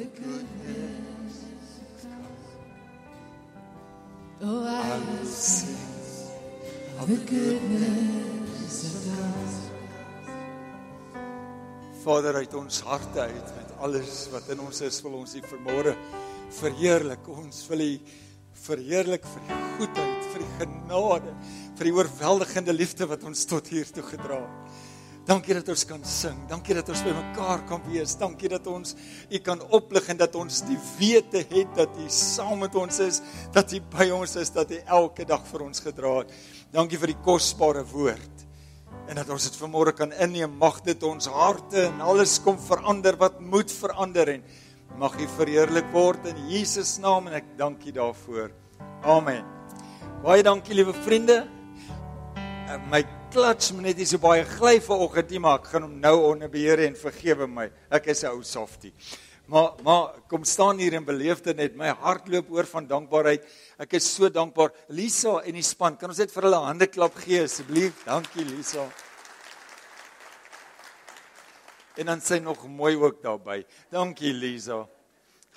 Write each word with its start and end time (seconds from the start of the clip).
the 0.00 0.06
goodness. 0.16 1.36
Oh, 4.42 4.64
I 4.64 4.96
will 4.96 5.26
sing 5.26 5.76
of 6.98 7.06
the 7.06 7.20
goodness 7.28 8.76
of 8.88 8.94
God. 9.04 9.58
Vader 12.00 12.34
uit 12.34 12.54
ons 12.54 12.80
harte 12.80 13.20
uit 13.20 13.48
met 13.58 13.74
alles 13.84 14.28
wat 14.32 14.48
in 14.48 14.62
ons 14.64 14.80
is, 14.80 15.02
wil 15.04 15.18
ons 15.20 15.34
U 15.36 15.42
vermôre 15.44 15.92
verheerlik. 16.62 17.28
Ons 17.28 17.66
wil 17.68 17.84
U 17.84 17.90
verheerlik 18.64 19.26
vir 19.34 19.44
die 19.50 19.58
goedheid, 19.76 20.30
vir 20.30 20.46
die 20.46 20.54
genade, 20.62 21.34
vir 21.76 21.90
die 21.90 21.96
oorweldigende 21.98 22.72
liefde 22.72 23.08
wat 23.10 23.28
ons 23.28 23.44
tot 23.52 23.68
hier 23.68 23.92
toe 23.92 24.06
gedra 24.14 24.40
het. 24.46 24.80
Dankie 25.28 25.54
dat 25.54 25.68
ons 25.68 25.82
kan 25.84 26.00
sing. 26.08 26.36
Dankie 26.48 26.74
dat 26.74 26.88
ons 26.90 27.02
by 27.04 27.12
mekaar 27.12 27.60
kan 27.68 27.82
wees. 27.90 28.16
Dankie 28.18 28.48
dat 28.50 28.66
ons 28.70 28.94
U 29.28 29.40
kan 29.44 29.60
oplig 29.76 30.08
en 30.08 30.18
dat 30.20 30.34
ons 30.38 30.62
die 30.66 30.78
wete 30.96 31.44
het 31.50 31.74
dat 31.76 31.98
U 32.00 32.06
saam 32.08 32.64
met 32.64 32.74
ons 32.74 33.02
is, 33.04 33.20
dat 33.52 33.72
U 33.76 33.82
by 33.92 34.08
ons 34.16 34.36
is, 34.40 34.52
dat 34.54 34.72
U 34.72 34.80
elke 34.86 35.26
dag 35.28 35.44
vir 35.52 35.66
ons 35.68 35.84
gedra 35.84 36.14
het. 36.22 36.32
Dankie 36.72 36.98
vir 36.98 37.12
die 37.12 37.20
kosbare 37.26 37.84
woord. 37.92 38.46
En 39.10 39.20
dat 39.20 39.30
ons 39.30 39.44
dit 39.44 39.60
vanmôre 39.60 39.92
kan 39.96 40.12
inneem, 40.22 40.56
mag 40.58 40.80
dit 40.86 41.02
ons 41.06 41.30
harte 41.34 41.84
en 41.88 42.02
alles 42.02 42.38
kom 42.42 42.58
verander 42.62 43.18
wat 43.20 43.40
moet 43.42 43.70
verander 43.70 44.36
en 44.36 44.44
mag 44.98 45.14
U 45.20 45.28
verheerlik 45.36 45.92
word 45.94 46.26
in 46.32 46.42
Jesus 46.50 46.96
naam 47.02 47.28
en 47.28 47.38
ek 47.42 47.54
dank 47.60 47.84
U 47.86 47.94
daarvoor. 48.00 48.50
Amen. 49.04 49.44
Baie 50.24 50.44
dankie 50.44 50.76
liewe 50.76 50.96
vriende. 51.04 51.42
My 52.90 53.02
klats 53.30 53.70
moet 53.70 53.90
net 53.90 53.98
nie 54.00 54.06
so 54.08 54.18
baie 54.18 54.42
gly 54.56 54.78
vanoggend 54.82 55.30
nie, 55.30 55.40
maar 55.42 55.60
ek 55.60 55.68
gaan 55.70 55.84
hom 55.86 55.98
nou 56.02 56.16
onder 56.32 56.50
beheer 56.50 56.82
en 56.88 56.96
vergewe 56.98 57.46
my. 57.46 57.68
Ek 57.90 58.08
is 58.10 58.24
'n 58.24 58.32
ou 58.34 58.42
softie. 58.42 58.92
Maar 59.46 59.74
maar 59.82 60.14
kom 60.28 60.44
staan 60.44 60.78
hier 60.78 60.94
en 60.94 61.04
beleef 61.04 61.40
dit 61.42 61.56
net. 61.56 61.76
My 61.76 61.88
hart 61.88 62.28
loop 62.28 62.50
oor 62.50 62.66
van 62.66 62.86
dankbaarheid. 62.86 63.44
Ek 63.78 63.92
is 63.94 64.14
so 64.14 64.28
dankbaar. 64.28 64.70
Lisa 64.88 65.42
en 65.44 65.54
die 65.54 65.62
span, 65.62 65.96
kan 65.96 66.08
ons 66.08 66.18
net 66.18 66.32
vir 66.32 66.42
hulle 66.42 66.56
hande 66.56 66.86
klap 66.86 67.14
gee 67.14 67.42
asseblief? 67.42 68.04
Dankie 68.04 68.44
Lisa. 68.44 68.90
En 71.96 72.06
dan 72.06 72.20
sy 72.20 72.38
nog 72.38 72.66
mooi 72.66 72.96
ook 72.96 73.22
daarbey. 73.22 73.64
Dankie 73.90 74.32
Lisa. 74.32 74.86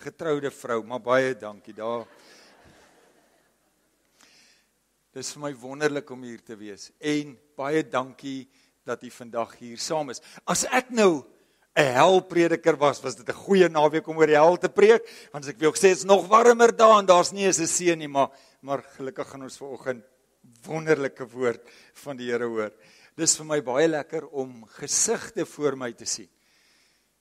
Getroude 0.02 0.52
vrou, 0.52 0.84
maar 0.84 1.02
baie 1.02 1.38
dankie 1.38 1.74
daar. 1.74 2.06
Dis 5.14 5.30
vir 5.36 5.44
my 5.44 5.52
wonderlik 5.62 6.10
om 6.10 6.24
hier 6.26 6.42
te 6.42 6.56
wees 6.58 6.90
en 6.98 7.36
baie 7.58 7.84
dankie 7.86 8.48
dat 8.84 9.04
u 9.06 9.12
vandag 9.14 9.52
hier 9.60 9.78
saam 9.78 10.10
is. 10.10 10.24
As 10.50 10.66
ek 10.66 10.90
nou 10.90 11.24
'n 11.78 11.94
helprediker 11.94 12.76
was, 12.78 13.02
was 13.02 13.16
dit 13.16 13.30
'n 13.30 13.44
goeie 13.46 13.70
naweek 13.70 14.08
om 14.08 14.18
oor 14.18 14.28
die 14.28 14.36
hel 14.36 14.58
te 14.58 14.70
preek, 14.70 15.06
want 15.32 15.46
as 15.46 15.50
ek 15.50 15.58
vir 15.58 15.70
jou 15.70 15.74
gesê 15.74 15.94
dit's 15.94 16.06
nog 16.06 16.28
warmer 16.28 16.72
daar 16.76 17.00
en 17.00 17.06
daar's 17.06 17.32
nie 17.32 17.46
eens 17.46 17.60
'n 17.60 17.68
see 17.68 17.96
nie, 17.96 18.08
maar 18.08 18.30
maar 18.62 18.82
gelukkig 18.98 19.28
gaan 19.28 19.44
ons 19.44 19.58
vanoggend 19.58 20.04
wonderlike 20.66 21.26
woord 21.26 21.62
van 21.94 22.18
die 22.18 22.32
Here 22.32 22.46
hoor. 22.46 22.72
Dis 23.16 23.38
vir 23.38 23.46
my 23.46 23.62
baie 23.62 23.88
lekker 23.88 24.28
om 24.32 24.66
gesigte 24.66 25.46
voor 25.46 25.78
my 25.78 25.94
te 25.94 26.06
sien. 26.06 26.30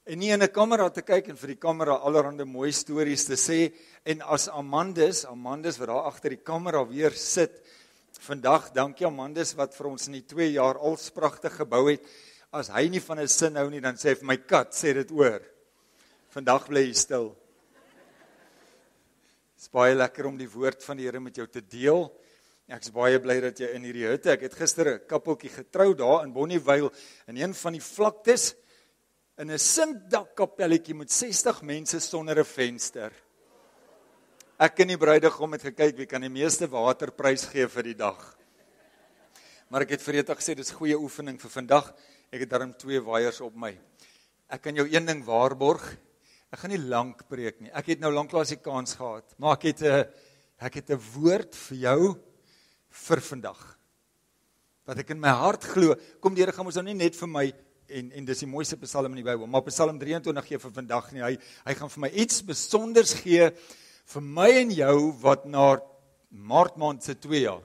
En 0.06 0.18
nie 0.18 0.30
in 0.30 0.42
'n 0.42 0.48
kamera 0.48 0.88
te 0.90 1.02
kyk 1.02 1.28
en 1.28 1.36
vir 1.36 1.48
die 1.48 1.60
kamera 1.60 1.92
allerlei 1.92 2.44
mooi 2.44 2.72
stories 2.72 3.24
te 3.24 3.36
sê 3.36 3.72
en 4.04 4.22
as 4.22 4.48
Amandus, 4.48 5.24
Amandus 5.24 5.78
wat 5.78 5.88
daar 5.88 6.06
agter 6.06 6.30
die 6.30 6.42
kamera 6.44 6.84
weer 6.84 7.12
sit, 7.12 7.62
Vandag 8.22 8.68
dankie 8.70 9.02
Amandus 9.08 9.50
wat 9.58 9.72
vir 9.74 9.88
ons 9.88 10.04
in 10.06 10.14
die 10.20 10.26
2 10.30 10.52
jaar 10.52 10.78
alspragtig 10.78 11.56
gebou 11.58 11.88
het. 11.88 12.04
As 12.54 12.68
hy 12.70 12.84
nie 12.86 13.00
van 13.02 13.18
'n 13.18 13.26
sin 13.26 13.56
hou 13.56 13.68
nie, 13.68 13.80
dan 13.80 13.96
sê 13.96 14.10
hy 14.10 14.14
vir 14.14 14.26
my 14.26 14.36
kat, 14.36 14.70
sê 14.70 14.94
dit 14.94 15.10
oor. 15.10 15.42
Vandag 16.30 16.68
bly 16.68 16.86
hy 16.86 16.92
stil. 16.92 17.34
Dit 19.56 19.62
is 19.62 19.68
baie 19.68 19.94
lekker 19.94 20.26
om 20.26 20.38
die 20.38 20.46
woord 20.46 20.84
van 20.84 20.96
die 20.96 21.06
Here 21.06 21.20
met 21.20 21.34
jou 21.34 21.46
te 21.46 21.60
deel. 21.60 22.12
Ek 22.68 22.82
is 22.82 22.90
baie 22.90 23.18
bly 23.18 23.40
dat 23.40 23.58
jy 23.58 23.74
in 23.74 23.82
hierdie 23.82 24.06
hutte. 24.06 24.30
Ek 24.30 24.42
het 24.42 24.54
gister 24.54 24.86
'n 24.86 25.06
kappeltjie 25.08 25.50
getrou 25.50 25.92
daar 25.94 26.22
in 26.22 26.32
Bonnievale 26.32 26.92
in 27.26 27.36
een 27.36 27.54
van 27.54 27.72
die 27.72 27.82
vlaktes 27.82 28.54
in 29.36 29.50
'n 29.50 29.58
sinkdakkapelletjie 29.58 30.94
met 30.94 31.10
60 31.10 31.62
mense 31.62 31.98
sonder 31.98 32.38
'n 32.38 32.44
venster. 32.44 33.12
Ek 34.62 34.78
en 34.84 34.92
die 34.92 35.00
bruidegom 35.00 35.56
het 35.56 35.64
gekyk 35.66 35.96
wie 35.98 36.04
kan 36.06 36.22
die 36.22 36.30
meeste 36.30 36.68
waterprys 36.70 37.48
gee 37.50 37.64
vir 37.66 37.86
die 37.88 37.96
dag. 37.98 38.18
Maar 39.72 39.82
ek 39.82 39.96
het 39.96 40.04
vir 40.04 40.20
Rita 40.20 40.36
gesê 40.38 40.54
dis 40.54 40.70
goeie 40.76 40.94
oefening 40.94 41.40
vir 41.40 41.50
vandag. 41.50 41.88
Ek 42.30 42.44
het 42.44 42.52
darm 42.52 42.70
twee 42.78 43.00
waaiers 43.02 43.40
op 43.42 43.56
my. 43.58 43.72
Ek 44.52 44.62
kan 44.62 44.78
jou 44.78 44.84
een 44.86 45.08
ding 45.08 45.24
waarborg. 45.26 45.82
Ek 46.54 46.62
gaan 46.62 46.70
nie 46.76 46.78
lank 46.78 47.24
preek 47.32 47.58
nie. 47.58 47.72
Ek 47.74 47.90
het 47.90 48.04
nou 48.04 48.12
lanklaas 48.14 48.52
die 48.54 48.60
kans 48.62 48.94
gehad, 49.00 49.34
maar 49.42 49.58
ek 49.58 49.72
het 49.72 49.82
'n 49.82 50.06
ek 50.62 50.74
het 50.78 50.90
'n 50.90 51.02
woord 51.16 51.54
vir 51.56 51.78
jou 51.78 52.14
vir 52.90 53.20
vandag. 53.20 53.78
Wat 54.86 54.98
ek 54.98 55.10
in 55.10 55.20
my 55.20 55.34
hart 55.42 55.64
glo, 55.64 55.96
kom 56.20 56.34
die 56.34 56.42
Here 56.42 56.52
gaan 56.52 56.66
ons 56.66 56.76
nou 56.76 56.84
nie 56.84 56.94
net 56.94 57.16
vir 57.16 57.28
my 57.28 57.52
en 57.88 58.12
en 58.12 58.24
dis 58.24 58.38
die 58.38 58.46
mooiste 58.46 58.76
psalm 58.76 59.10
in 59.10 59.24
die 59.24 59.30
Bybel, 59.30 59.46
maar 59.46 59.62
Psalm 59.62 59.98
23 59.98 60.46
gee 60.46 60.58
vir 60.58 60.70
vandag 60.70 61.12
nie. 61.12 61.22
Hy 61.22 61.38
hy 61.66 61.74
gaan 61.74 61.90
vir 61.90 62.00
my 62.00 62.10
iets 62.14 62.36
spesonders 62.36 63.14
gee 63.14 63.50
vir 64.04 64.22
my 64.22 64.50
en 64.62 64.70
jou 64.70 64.98
wat 65.22 65.46
na 65.46 65.80
Maart 66.32 66.78
maand 66.80 67.02
se 67.04 67.12
2 67.14 67.42
jaar, 67.44 67.64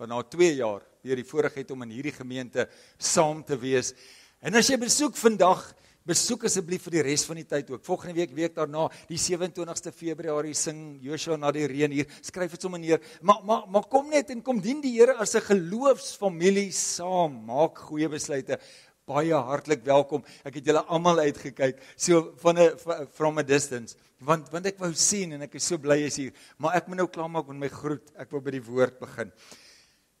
wat 0.00 0.08
na 0.08 0.22
2 0.22 0.54
jaar 0.56 0.80
weer 1.04 1.20
die 1.20 1.26
voorreg 1.28 1.58
het 1.60 1.70
om 1.70 1.82
in 1.84 1.92
hierdie 1.98 2.14
gemeente 2.16 2.64
saam 2.98 3.42
te 3.44 3.58
wees. 3.60 3.92
En 4.40 4.56
as 4.56 4.70
jy 4.70 4.78
besoek 4.80 5.18
vandag, 5.20 5.66
besoek 6.06 6.46
asseblief 6.46 6.84
vir 6.86 6.96
die 6.96 7.04
res 7.08 7.24
van 7.26 7.40
die 7.40 7.46
tyd 7.48 7.70
ook. 7.72 7.82
Volgende 7.84 8.14
week 8.14 8.32
week 8.36 8.54
daarna, 8.54 8.86
die 9.08 9.18
27ste 9.18 9.90
Februarie 9.94 10.54
sing 10.54 11.00
Joshua 11.02 11.36
na 11.40 11.50
die 11.54 11.66
reën 11.66 11.92
hier. 11.92 12.06
Skryf 12.22 12.54
dit 12.54 12.62
sommer 12.62 12.80
neer. 12.80 13.02
Maar 13.20 13.42
maar 13.44 13.64
maar 13.74 13.88
kom 13.90 14.08
net 14.12 14.30
en 14.30 14.42
kom 14.42 14.62
dien 14.62 14.80
die 14.84 14.94
Here 14.96 15.16
as 15.18 15.34
'n 15.34 15.42
geloofsfamilie 15.42 16.70
saam. 16.72 17.44
Maak 17.46 17.78
goeie 17.90 18.08
besluite 18.08 18.60
baie 19.06 19.38
hartlik 19.38 19.84
welkom. 19.86 20.24
Ek 20.42 20.58
het 20.58 20.66
julle 20.66 20.82
almal 20.90 21.22
uitgekyk 21.28 21.78
so 21.94 22.32
van 22.42 22.58
'n 22.58 23.06
from 23.14 23.38
a 23.38 23.42
distance 23.42 23.94
want 24.20 24.48
want 24.50 24.66
ek 24.66 24.78
wou 24.80 24.92
sien 24.94 25.32
en 25.32 25.42
ek 25.42 25.54
is 25.54 25.64
so 25.64 25.78
bly 25.78 26.00
jy's 26.00 26.16
hier. 26.16 26.32
Maar 26.58 26.76
ek 26.76 26.88
moet 26.88 26.98
nou 26.98 27.06
klaarmaak 27.06 27.46
met 27.48 27.56
my 27.56 27.68
groet. 27.68 28.12
Ek 28.16 28.30
wil 28.30 28.40
by 28.40 28.50
die 28.50 28.64
woord 28.64 28.98
begin. 28.98 29.32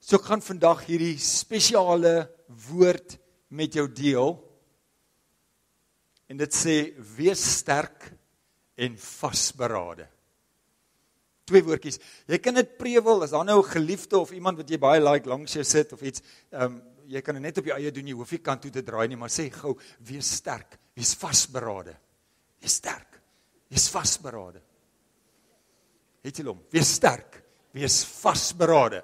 So 0.00 0.16
ek 0.16 0.28
gaan 0.28 0.40
vandag 0.40 0.84
hierdie 0.86 1.18
spesiale 1.18 2.28
woord 2.68 3.18
met 3.48 3.74
jou 3.74 3.88
deel. 3.88 4.36
En 6.28 6.36
dit 6.36 6.52
sê 6.52 6.94
wees 7.16 7.42
sterk 7.58 8.12
en 8.76 8.96
vasberade. 8.96 10.06
Twee 11.46 11.62
woordjies. 11.62 11.98
Jy 12.26 12.38
kan 12.38 12.54
dit 12.54 12.78
prewel 12.78 13.22
as 13.22 13.30
daar 13.30 13.44
nou 13.44 13.62
'n 13.62 13.70
geliefde 13.70 14.18
of 14.18 14.32
iemand 14.32 14.58
wat 14.58 14.70
jy 14.70 14.78
baie 14.78 15.00
like 15.00 15.28
langs 15.28 15.54
jou 15.54 15.64
sit 15.64 15.92
of 15.92 16.02
iets, 16.02 16.22
ehm 16.52 16.62
um, 16.62 16.82
jy 17.08 17.22
kan 17.24 17.38
dit 17.38 17.44
net 17.44 17.58
op 17.60 17.68
jou 17.70 17.76
eie 17.76 17.92
doen, 17.94 18.08
jy 18.10 18.16
hoef 18.18 18.32
nie 18.34 18.42
kant 18.44 18.62
toe 18.64 18.72
te 18.74 18.82
draai 18.86 19.06
nie, 19.10 19.18
maar 19.18 19.32
sê 19.32 19.48
gou, 19.54 19.74
wees 20.08 20.30
sterk, 20.38 20.78
wees 20.96 21.14
vasberade. 21.18 21.96
Wees 22.62 22.78
sterk. 22.80 23.20
Wees 23.70 23.88
vasberade. 23.90 24.62
Het 26.26 26.40
jy 26.40 26.46
hom? 26.48 26.62
Wees 26.72 26.90
sterk, 26.98 27.40
wees 27.74 28.00
vasberade. 28.06 29.02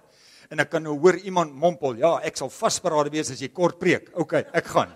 En 0.52 0.60
ek 0.62 0.72
kan 0.74 0.84
nou 0.84 0.96
hoor 1.00 1.16
iemand 1.22 1.54
mompel, 1.54 1.96
ja, 2.02 2.16
ek 2.26 2.38
sal 2.38 2.50
vasberade 2.52 3.12
wees 3.14 3.30
as 3.32 3.40
jy 3.42 3.50
kort 3.54 3.78
preek. 3.80 4.10
OK, 4.20 4.36
ek 4.52 4.70
gaan. 4.74 4.92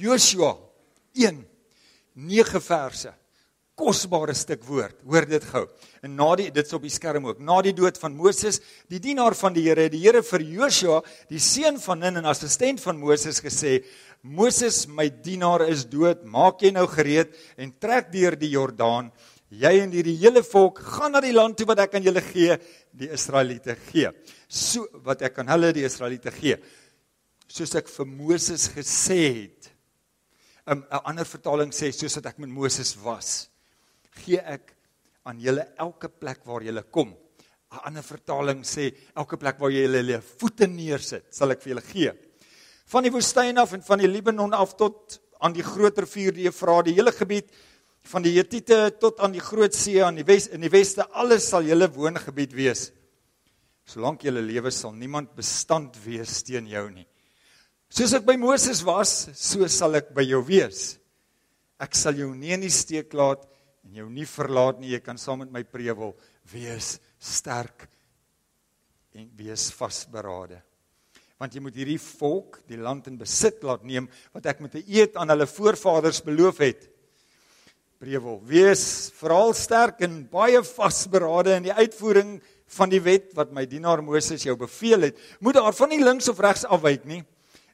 Joshua 0.00 0.54
1 1.18 1.42
9 2.16 2.60
verse 2.64 3.12
kosbare 3.80 4.34
stuk 4.36 4.62
woord. 4.68 4.98
Hoor 5.08 5.26
dit 5.28 5.44
gou. 5.52 5.64
En 6.04 6.12
na 6.18 6.28
die 6.38 6.50
dit's 6.54 6.74
op 6.76 6.84
die 6.84 6.92
skerm 6.92 7.26
ook. 7.28 7.40
Na 7.44 7.60
die 7.64 7.74
dood 7.76 7.98
van 8.00 8.14
Moses, 8.16 8.60
die 8.92 9.00
dienaar 9.02 9.36
van 9.38 9.56
die 9.56 9.64
Here, 9.66 9.88
die 9.92 10.02
Here 10.02 10.22
vir 10.26 10.44
Joshua, 10.44 11.00
die 11.32 11.40
seun 11.40 11.80
van 11.80 12.02
Nun 12.04 12.20
en 12.20 12.28
assistent 12.30 12.80
van 12.84 13.00
Moses 13.00 13.40
gesê: 13.40 13.80
"Moses, 14.22 14.86
my 14.86 15.08
dienaar 15.08 15.68
is 15.68 15.84
dood. 15.84 16.24
Maak 16.24 16.62
jy 16.62 16.72
nou 16.72 16.86
gereed 16.86 17.34
en 17.56 17.72
trek 17.80 18.12
deur 18.12 18.36
die 18.36 18.52
Jordaan. 18.52 19.12
Jy 19.50 19.80
en 19.82 19.90
hierdie 19.90 20.16
hele 20.16 20.42
volk 20.42 20.78
gaan 20.78 21.12
na 21.12 21.20
die 21.20 21.34
land 21.34 21.56
toe 21.56 21.66
wat 21.66 21.80
ek 21.80 21.94
aan 21.94 22.04
julle 22.04 22.20
gee, 22.20 22.56
die 22.92 23.10
Israeliete 23.10 23.74
gee. 23.90 24.12
So 24.48 24.86
wat 25.02 25.22
ek 25.22 25.38
aan 25.38 25.48
hulle 25.48 25.72
die 25.72 25.84
Israeliete 25.84 26.30
gee. 26.30 26.56
Soos 27.48 27.74
ek 27.74 27.88
vir 27.88 28.06
Moses 28.06 28.68
gesê 28.68 29.22
het. 29.42 29.70
'n 30.66 30.84
ander 31.04 31.24
vertaling 31.24 31.72
sê 31.72 31.90
soos 31.90 32.14
wat 32.16 32.26
ek 32.26 32.38
met 32.38 32.48
Moses 32.48 32.94
was 33.02 33.49
gee 34.24 34.40
ek 34.40 34.74
aan 35.28 35.40
julle 35.40 35.66
elke 35.78 36.08
plek 36.08 36.44
waar 36.44 36.62
julle 36.62 36.82
kom. 36.82 37.14
'n 37.70 37.78
Ander 37.86 38.02
vertaling 38.02 38.64
sê 38.64 38.90
elke 39.14 39.36
plek 39.36 39.58
waar 39.60 39.70
jy 39.70 39.86
julle 39.86 40.20
voete 40.20 40.66
neersit, 40.66 41.26
sal 41.30 41.50
ek 41.52 41.62
vir 41.62 41.74
julle 41.74 41.86
gee. 41.86 42.12
Van 42.90 43.04
die 43.06 43.12
woestyn 43.14 43.58
af 43.58 43.72
en 43.72 43.82
van 43.82 43.98
die 43.98 44.08
Libanon 44.08 44.54
af 44.54 44.74
tot 44.76 45.20
aan 45.40 45.52
die 45.52 45.62
groot 45.62 45.98
rivier 45.98 46.34
die 46.34 46.48
Efraat, 46.48 46.86
die 46.86 46.96
hele 46.96 47.12
gebied 47.12 47.50
van 48.10 48.24
die 48.24 48.32
Hittite 48.34 48.96
tot 48.98 49.20
aan 49.20 49.32
die 49.32 49.44
groot 49.44 49.74
see 49.76 50.02
aan 50.02 50.18
die 50.18 50.26
wes 50.26 50.48
in 50.48 50.64
die 50.64 50.72
weste, 50.72 51.06
alles 51.12 51.46
sal 51.52 51.62
julle 51.62 51.88
woongebied 51.94 52.56
wees. 52.56 52.90
Solank 53.86 54.24
julle 54.24 54.42
lewe 54.42 54.72
sal 54.74 54.92
niemand 54.94 55.34
bestand 55.36 55.96
wees 56.04 56.42
teen 56.46 56.66
jou 56.70 56.86
nie. 56.90 57.06
Soos 57.90 58.14
ek 58.14 58.26
by 58.26 58.36
Moses 58.38 58.84
was, 58.86 59.30
so 59.34 59.66
sal 59.66 59.98
ek 59.98 60.12
by 60.14 60.22
jou 60.22 60.42
wees. 60.46 60.98
Ek 61.80 61.96
sal 61.98 62.18
jou 62.18 62.30
nie 62.34 62.54
in 62.54 62.62
die 62.62 62.70
steek 62.70 63.14
laat 63.18 63.46
en 63.84 64.00
jou 64.00 64.08
nie 64.12 64.26
verlaat 64.28 64.80
nie. 64.80 64.94
Jy 64.94 65.00
kan 65.04 65.18
saam 65.20 65.44
met 65.44 65.52
my 65.52 65.62
prewel 65.64 66.14
wees 66.52 66.98
sterk 67.18 67.88
en 69.16 69.28
wees 69.38 69.70
vasberade. 69.74 70.60
Want 71.40 71.56
jy 71.56 71.62
moet 71.64 71.76
hierdie 71.80 72.00
volk 72.00 72.60
die 72.68 72.78
land 72.80 73.08
in 73.08 73.18
besit 73.20 73.62
laat 73.64 73.84
neem 73.88 74.08
wat 74.34 74.46
ek 74.46 74.60
met 74.60 74.74
'n 74.74 74.84
eed 74.86 75.16
aan 75.16 75.30
hulle 75.32 75.46
voorvaders 75.46 76.20
beloof 76.20 76.58
het. 76.58 76.88
Prewel, 77.98 78.40
wees 78.44 79.10
veral 79.12 79.52
sterk 79.52 80.00
en 80.00 80.28
baie 80.28 80.62
vasberade 80.62 81.56
in 81.56 81.62
die 81.62 81.72
uitvoering 81.72 82.40
van 82.66 82.88
die 82.88 83.00
wet 83.00 83.34
wat 83.34 83.52
my 83.52 83.66
dienaar 83.66 84.02
Moses 84.02 84.42
jou 84.42 84.56
beveel 84.56 85.00
het. 85.00 85.18
Moet 85.40 85.54
daarvan 85.54 85.88
nie 85.88 86.04
links 86.04 86.28
of 86.28 86.38
regs 86.38 86.64
afwyk 86.64 87.04
nie 87.04 87.24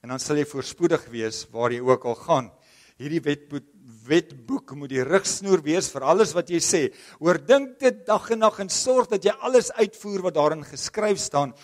en 0.03 0.09
dan 0.15 0.23
sal 0.23 0.39
jy 0.39 0.47
voorspoedig 0.47 1.09
wees 1.11 1.47
waar 1.51 1.73
jy 1.73 1.81
ook 1.83 2.05
al 2.05 2.15
gaan. 2.15 2.51
Hierdie 2.97 3.23
wet 3.27 3.51
moet 3.51 3.65
wetboek 4.07 4.75
moet 4.79 4.93
die 4.93 5.05
rigsnoer 5.05 5.63
wees 5.65 5.91
vir 5.93 6.07
alles 6.07 6.35
wat 6.37 6.51
jy 6.53 6.61
sê. 6.63 6.83
Oordink 7.21 7.79
dit 7.83 8.05
dag 8.07 8.31
en 8.33 8.45
nag 8.45 8.61
en 8.63 8.71
sorg 8.73 9.11
dat 9.13 9.25
jy 9.27 9.35
alles 9.45 9.73
uitvoer 9.77 10.29
wat 10.29 10.39
daarin 10.39 10.65
geskryf 10.67 11.21
staan 11.23 11.55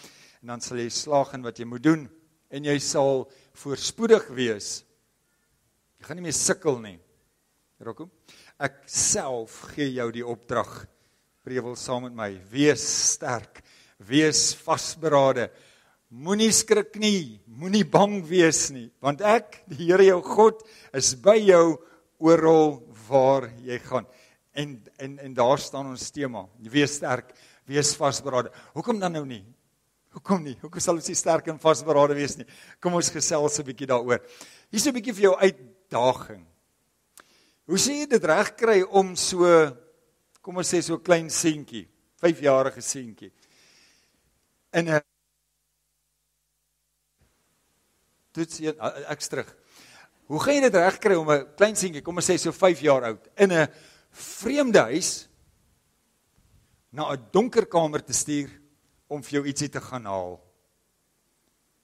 en 0.43 0.55
dan 0.55 0.63
sal 0.65 0.81
jy 0.83 0.89
slaag 0.91 1.35
in 1.39 1.47
wat 1.47 1.61
jy 1.63 1.69
moet 1.71 1.85
doen 1.85 2.07
en 2.53 2.67
jy 2.67 2.79
sal 2.83 3.27
voorspoedig 3.63 4.27
wees. 4.37 4.83
Jy 6.01 6.09
gaan 6.09 6.19
nie 6.19 6.27
meer 6.27 6.37
sukkel 6.37 6.81
nie. 6.83 6.99
Rocco, 7.83 8.09
ek 8.63 8.83
self 8.91 9.61
gee 9.73 9.89
jou 9.97 10.09
die 10.15 10.27
opdrag. 10.27 10.83
Prewel 11.43 11.75
saam 11.79 12.07
met 12.07 12.15
my. 12.15 12.31
Wees 12.53 12.83
sterk. 13.13 13.63
Wees 14.03 14.53
vasberade. 14.59 15.49
Moenie 16.13 16.51
skrik 16.53 16.99
nie, 17.01 17.41
moenie 17.49 17.87
bang 17.89 18.19
wees 18.29 18.67
nie, 18.75 18.91
want 19.01 19.23
ek, 19.25 19.63
die 19.71 19.87
Here 19.87 20.05
jou 20.05 20.19
God, 20.27 20.59
is 20.93 21.15
by 21.17 21.39
jou 21.41 21.79
oral 22.23 22.79
waar 23.09 23.49
jy 23.65 23.79
gaan. 23.83 24.07
En 24.53 24.77
en 24.97 25.19
en 25.19 25.35
daar 25.35 25.59
staan 25.59 25.91
ons 25.91 26.11
tema. 26.11 26.47
Wees 26.71 26.95
sterk, 27.01 27.35
wees 27.67 27.95
vasberade. 27.99 28.53
Hoekom 28.77 29.01
dan 29.03 29.13
nou 29.13 29.25
nie? 29.27 29.45
Hoekom 30.13 30.43
nie? 30.45 30.57
Hoekom 30.61 30.81
sal 30.81 31.01
ons 31.01 31.09
nie 31.09 31.19
sterk 31.19 31.49
en 31.49 31.61
vasberade 31.61 32.15
wees 32.15 32.37
nie? 32.39 32.47
Kom 32.81 32.95
ons 32.95 33.11
gesels 33.11 33.59
'n 33.59 33.65
bietjie 33.65 33.87
daaroor. 33.87 34.21
Hier's 34.71 34.87
'n 34.87 34.95
bietjie 34.95 35.15
vir 35.15 35.23
jou 35.23 35.37
uitdaging. 35.37 36.47
Hoe 37.67 37.79
sê 37.79 38.01
jy 38.01 38.07
dit 38.07 38.25
reg 38.25 38.57
kry 38.57 38.83
om 38.83 39.17
so 39.17 39.47
kom 40.43 40.57
ons 40.57 40.75
sê 40.75 40.83
so 40.83 40.99
klein 40.99 41.31
seentjie, 41.31 41.89
5-jarige 42.21 42.81
seentjie 42.83 43.33
in 44.73 44.89
'n 44.89 45.01
Dit 48.33 48.53
sien 48.53 48.79
ek's 49.13 49.29
terug. 49.29 49.49
Hoe 50.33 50.41
gaan 50.41 50.57
jy 50.57 50.61
dit 50.65 50.77
regkry 50.81 51.17
om 51.21 51.29
'n 51.29 51.49
klein 51.61 51.77
seentjie, 51.77 52.01
kom 52.01 52.17
ons 52.17 52.25
sê 52.25 52.39
so 52.41 52.53
5 52.53 52.81
jaar 52.81 53.05
oud, 53.05 53.29
in 53.37 53.53
'n 53.53 53.69
vreemde 54.11 54.81
huis 54.81 55.29
na 56.91 57.13
'n 57.13 57.29
donker 57.31 57.67
kamer 57.67 58.01
te 58.01 58.15
stuur 58.15 58.49
om 59.09 59.23
vir 59.23 59.33
jou 59.33 59.45
ietsie 59.47 59.69
te 59.69 59.81
gaan 59.81 60.07
haal? 60.07 60.41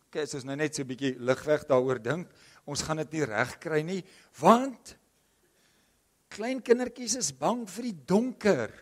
Okay, 0.06 0.24
so 0.24 0.38
is 0.38 0.44
nou 0.44 0.56
net 0.56 0.74
so 0.74 0.82
'n 0.82 0.88
bietjie 0.88 1.18
ligweg 1.18 1.66
daaroor 1.68 2.02
dink. 2.02 2.30
Ons 2.64 2.82
gaan 2.82 2.96
dit 2.96 3.12
nie 3.12 3.24
regkry 3.24 3.82
nie, 3.82 4.04
want 4.40 4.96
klein 6.30 6.62
kindertjies 6.62 7.16
is 7.16 7.32
bang 7.32 7.68
vir 7.68 7.82
die 7.82 8.04
donker. 8.06 8.72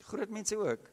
Groot 0.00 0.28
mense 0.28 0.56
ook. 0.56 0.90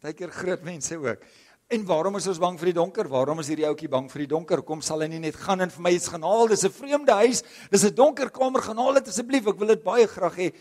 Partykeer 0.00 0.30
groot 0.30 0.62
mense 0.62 0.96
ook. 0.96 1.22
En 1.68 1.82
waarom 1.84 2.16
is 2.16 2.24
ons 2.30 2.38
bang 2.40 2.54
vir 2.56 2.70
die 2.70 2.78
donker? 2.78 3.08
Waarom 3.12 3.42
is 3.42 3.48
hierdie 3.52 3.66
ouetjie 3.68 3.90
bang 3.92 4.06
vir 4.08 4.22
die 4.22 4.30
donker? 4.30 4.62
Kom 4.64 4.80
sal 4.80 5.02
hy 5.04 5.08
nie 5.12 5.18
net 5.20 5.36
gaan 5.36 5.60
en 5.60 5.72
vir 5.74 5.82
my 5.84 5.90
iets 5.92 6.08
gaan 6.08 6.22
haal? 6.24 6.48
Dis 6.48 6.64
'n 6.64 6.72
vreemde 6.72 7.12
huis. 7.12 7.42
Dis 7.70 7.84
'n 7.84 7.94
donker 7.94 8.30
kamer. 8.30 8.62
Gaan 8.62 8.78
haal 8.78 8.94
dit 8.94 9.08
asseblief. 9.08 9.46
Ek 9.46 9.58
wil 9.58 9.68
dit 9.68 9.84
baie 9.84 10.06
graag 10.06 10.36
hê. 10.36 10.52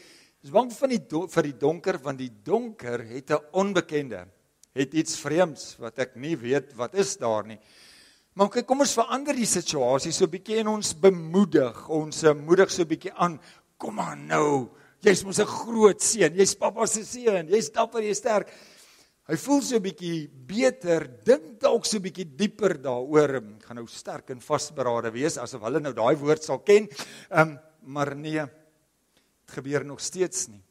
Dis 0.44 0.52
bang 0.52 0.70
van 0.70 0.90
die 0.90 1.00
vir 1.08 1.44
die 1.44 1.58
donker 1.58 1.98
want 2.04 2.18
die 2.20 2.32
donker 2.44 3.00
het 3.08 3.32
'n 3.32 3.40
onbekende. 3.54 4.28
Het 4.76 4.94
iets 4.94 5.16
vreemds 5.16 5.78
wat 5.80 5.98
ek 5.98 6.18
nie 6.18 6.36
weet 6.36 6.76
wat 6.76 6.94
is 6.94 7.16
daar 7.16 7.48
nie. 7.48 7.60
Maar 8.36 8.50
kyk, 8.50 8.68
kom 8.68 8.82
ons 8.82 8.94
verander 8.94 9.34
die 9.34 9.46
situasie 9.46 10.12
so 10.12 10.28
bietjie 10.28 10.60
en 10.60 10.68
ons 10.68 10.94
bemoedig. 10.94 11.90
Ons 11.90 12.24
moedig 12.24 12.70
so 12.70 12.84
bietjie 12.84 13.14
aan. 13.14 13.40
Kom 13.78 13.98
aan 14.00 14.28
nou. 14.28 14.70
Jy's 15.02 15.24
mos 15.24 15.40
'n 15.40 15.46
groot 15.46 16.02
seun. 16.02 16.36
Jy's 16.36 16.56
pappa 16.56 16.86
se 16.86 17.06
seun. 17.06 17.48
Jy's 17.48 17.70
dapper, 17.70 18.02
jy's 18.02 18.18
sterk. 18.18 18.52
Hy 19.28 19.36
voel 19.36 19.62
so 19.62 19.76
'n 19.76 19.84
bietjie 19.84 20.28
beter, 20.28 21.04
dink 21.24 21.60
dalk 21.60 21.86
so 21.86 21.98
'n 21.98 22.04
bietjie 22.04 22.26
dieper 22.26 22.78
daaroor. 22.80 23.60
Gaan 23.60 23.76
nou 23.76 23.88
sterk 23.88 24.30
en 24.30 24.40
vasberade 24.40 25.12
wees 25.12 25.38
asof 25.38 25.62
hulle 25.62 25.80
nou 25.80 25.94
daai 25.94 26.16
woord 26.16 26.44
sal 26.44 26.60
ken. 26.60 26.88
Ehm 27.30 27.50
um, 27.50 27.60
maar 27.82 28.16
nee. 28.16 28.40
Dit 28.40 29.52
gebeur 29.56 29.86
nog 29.86 30.00
steeds 30.00 30.48
nie. 30.48 30.64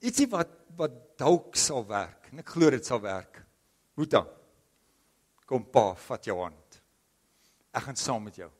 Ietsie 0.00 0.28
wat 0.28 0.48
wat 0.76 1.18
dalk 1.18 1.56
sal 1.56 1.84
werk. 1.86 2.28
En 2.32 2.38
ek 2.38 2.48
glo 2.48 2.70
dit 2.70 2.84
sal 2.84 3.00
werk. 3.00 3.44
Boeta. 3.94 4.26
Kom 5.46 5.64
pa, 5.70 5.94
vat 5.94 6.24
jou 6.24 6.38
hand. 6.40 6.80
Ek 7.72 7.82
gaan 7.82 7.96
saam 7.96 8.24
met 8.24 8.36
jou. 8.36 8.50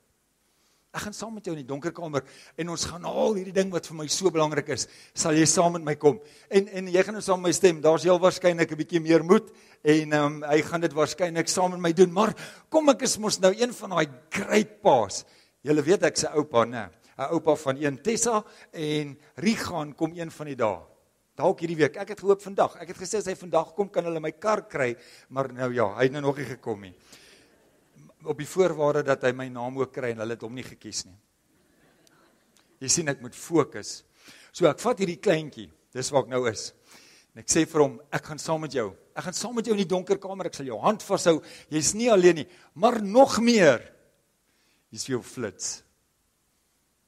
Ek 0.94 1.02
gaan 1.08 1.14
saam 1.16 1.32
met 1.34 1.42
jou 1.42 1.56
in 1.56 1.64
die 1.64 1.66
donker 1.66 1.90
kamer 1.90 2.22
en 2.54 2.68
ons 2.70 2.84
gaan 2.86 3.02
al 3.10 3.32
hierdie 3.34 3.54
ding 3.56 3.72
wat 3.74 3.88
vir 3.90 3.96
my 3.98 4.04
so 4.14 4.30
belangrik 4.30 4.68
is, 4.70 4.84
sal 5.10 5.34
jy 5.34 5.46
saam 5.50 5.72
met 5.74 5.82
my 5.88 5.94
kom. 5.98 6.20
En 6.54 6.68
en 6.70 6.90
jy 6.92 7.02
gaan 7.02 7.16
nou 7.18 7.22
saam 7.24 7.40
met 7.42 7.50
my 7.50 7.54
stem. 7.56 7.80
Daar's 7.82 8.06
heel 8.06 8.20
waarskynlik 8.22 8.70
'n 8.70 8.78
bietjie 8.78 9.00
meer 9.02 9.24
moed 9.26 9.50
en 9.82 10.12
ehm 10.12 10.24
um, 10.24 10.36
hy 10.46 10.60
gaan 10.62 10.80
dit 10.80 10.94
waarskynlik 10.94 11.48
saam 11.50 11.72
met 11.74 11.80
my 11.80 11.92
doen. 11.92 12.12
Maar 12.12 12.34
kom 12.70 12.88
ek 12.88 13.02
is 13.02 13.18
mos 13.18 13.40
nou 13.40 13.50
een 13.50 13.72
van 13.74 13.90
daai 13.90 14.06
great 14.30 14.80
pa's. 14.82 15.24
Julle 15.62 15.82
weet 15.82 16.02
ek 16.04 16.16
se 16.16 16.28
oupa, 16.28 16.64
né? 16.64 16.90
'n 17.18 17.32
Oupa 17.32 17.56
van 17.56 17.76
een 17.82 18.02
Tessa 18.02 18.44
en 18.72 19.18
Rigaan 19.34 19.94
kom 19.94 20.12
een 20.14 20.30
van 20.30 20.46
die 20.46 20.56
dae. 20.56 20.78
Dalk 21.34 21.58
hierdie 21.58 21.76
week. 21.76 21.96
Ek 21.96 22.08
het 22.08 22.20
gehoop 22.20 22.42
vandag. 22.42 22.76
Ek 22.76 22.88
het 22.88 22.96
gesê 22.96 23.18
as 23.18 23.26
hy 23.26 23.34
vandag 23.34 23.74
kom 23.74 23.90
kan 23.90 24.04
hulle 24.04 24.20
my 24.20 24.30
kar 24.30 24.68
kry, 24.68 24.96
maar 25.28 25.52
nou 25.52 25.74
ja, 25.74 25.94
hy 25.96 26.02
het 26.02 26.12
nou 26.12 26.22
nog 26.22 26.36
nie 26.36 26.46
gekom 26.46 26.80
nie 26.80 26.94
op 28.26 28.38
die 28.40 28.48
voorwaarde 28.48 29.04
dat 29.06 29.24
hy 29.26 29.32
my 29.36 29.48
naam 29.52 29.78
ook 29.80 29.92
kry 29.94 30.12
en 30.14 30.22
hulle 30.24 30.36
het 30.36 30.42
hom 30.44 30.54
nie 30.54 30.66
gekies 30.66 31.04
nie. 31.06 31.16
Jy 32.82 32.90
sien 32.90 33.12
ek 33.12 33.22
moet 33.24 33.36
fokus. 33.36 34.02
So 34.54 34.68
ek 34.70 34.82
vat 34.82 35.00
hierdie 35.02 35.20
kleintjie, 35.22 35.68
dis 35.94 36.10
waar 36.12 36.26
ek 36.26 36.32
nou 36.32 36.44
is. 36.50 36.72
En 37.34 37.42
ek 37.42 37.50
sê 37.50 37.64
vir 37.66 37.82
hom, 37.82 37.96
ek 38.14 38.30
gaan 38.30 38.40
saam 38.40 38.62
met 38.64 38.74
jou. 38.74 38.92
Ek 39.14 39.26
gaan 39.28 39.36
saam 39.36 39.56
met 39.58 39.66
jou 39.66 39.74
in 39.74 39.82
die 39.82 39.90
donker 39.90 40.18
kamer, 40.22 40.50
ek 40.50 40.58
sal 40.58 40.68
jou 40.68 40.78
hand 40.82 41.02
vashou. 41.02 41.38
Jy's 41.72 41.94
nie 41.98 42.10
alleen 42.12 42.42
nie, 42.42 42.48
maar 42.74 43.00
nog 43.02 43.38
meer. 43.42 43.82
Jy's 44.94 45.08
jou 45.10 45.22
flits. 45.26 45.83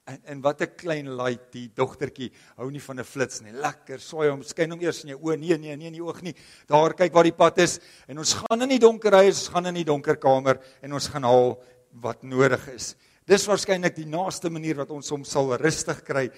En 0.07 0.21
en 0.25 0.41
wat 0.41 0.61
'n 0.63 0.75
klein 0.77 1.09
light 1.17 1.53
die 1.53 1.71
dogtertjie 1.75 2.31
hou 2.57 2.71
nie 2.71 2.81
van 2.81 3.01
'n 3.01 3.05
flits 3.05 3.41
nie. 3.43 3.53
Lekker 3.53 3.99
swaai 3.99 4.31
hom, 4.31 4.43
skyn 4.43 4.71
hom 4.71 4.81
eers 4.81 5.03
in 5.05 5.11
jou 5.11 5.19
oë. 5.19 5.39
Nee, 5.39 5.59
nee, 5.59 5.77
nee, 5.77 5.87
in 5.87 5.93
die 5.93 6.03
oog 6.03 6.23
nie. 6.23 6.35
Daar 6.67 6.95
kyk 6.95 7.13
waar 7.13 7.25
die 7.25 7.33
pad 7.33 7.59
is 7.59 7.81
en 8.07 8.19
ons 8.19 8.35
gaan 8.35 8.63
in 8.63 8.69
die 8.69 8.79
donker 8.79 9.13
huis, 9.13 9.41
ons 9.41 9.49
gaan 9.49 9.67
in 9.67 9.75
die 9.75 9.85
donker 9.85 10.17
kamer 10.17 10.61
en 10.83 10.93
ons 10.93 11.09
gaan 11.09 11.23
haal 11.23 11.61
wat 11.91 12.23
nodig 12.23 12.69
is. 12.69 12.95
Dis 13.27 13.47
waarskynlik 13.47 13.97
die 13.97 14.07
naaste 14.07 14.51
manier 14.51 14.77
wat 14.77 14.91
ons 14.91 15.09
hom 15.11 15.25
sal 15.25 15.57
rustig 15.57 16.05
kry 16.05 16.31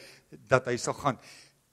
dat 0.48 0.64
hy 0.66 0.76
sal 0.76 0.94
gaan. 0.94 1.18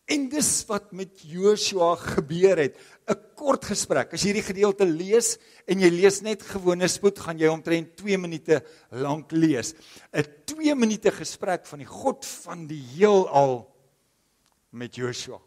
En 0.06 0.28
dis 0.30 0.50
wat 0.70 0.92
met 0.94 1.24
Joshua 1.26 1.96
gebeur 1.98 2.60
het. 2.62 2.78
'n 3.10 3.18
Kort 3.36 3.66
gesprek. 3.66 4.14
As 4.14 4.22
jy 4.22 4.32
hierdie 4.32 4.54
gedeelte 4.54 4.86
lees 4.86 5.38
en 5.68 5.80
jy 5.80 5.90
lees 5.90 6.22
net 6.22 6.42
gewone 6.42 6.88
spoed, 6.88 7.20
gaan 7.20 7.38
jy 7.38 7.48
omtrent 7.48 7.98
2 7.98 8.18
minute 8.18 8.64
lank 8.92 9.32
lees. 9.32 9.74
'n 10.14 10.26
2 10.46 10.76
minute 10.76 11.12
gesprek 11.12 11.66
van 11.66 11.80
die 11.80 11.90
God 11.90 12.26
van 12.26 12.68
die 12.68 12.82
heelal 12.96 13.68
met 14.72 14.96
Joshua. 14.96 15.40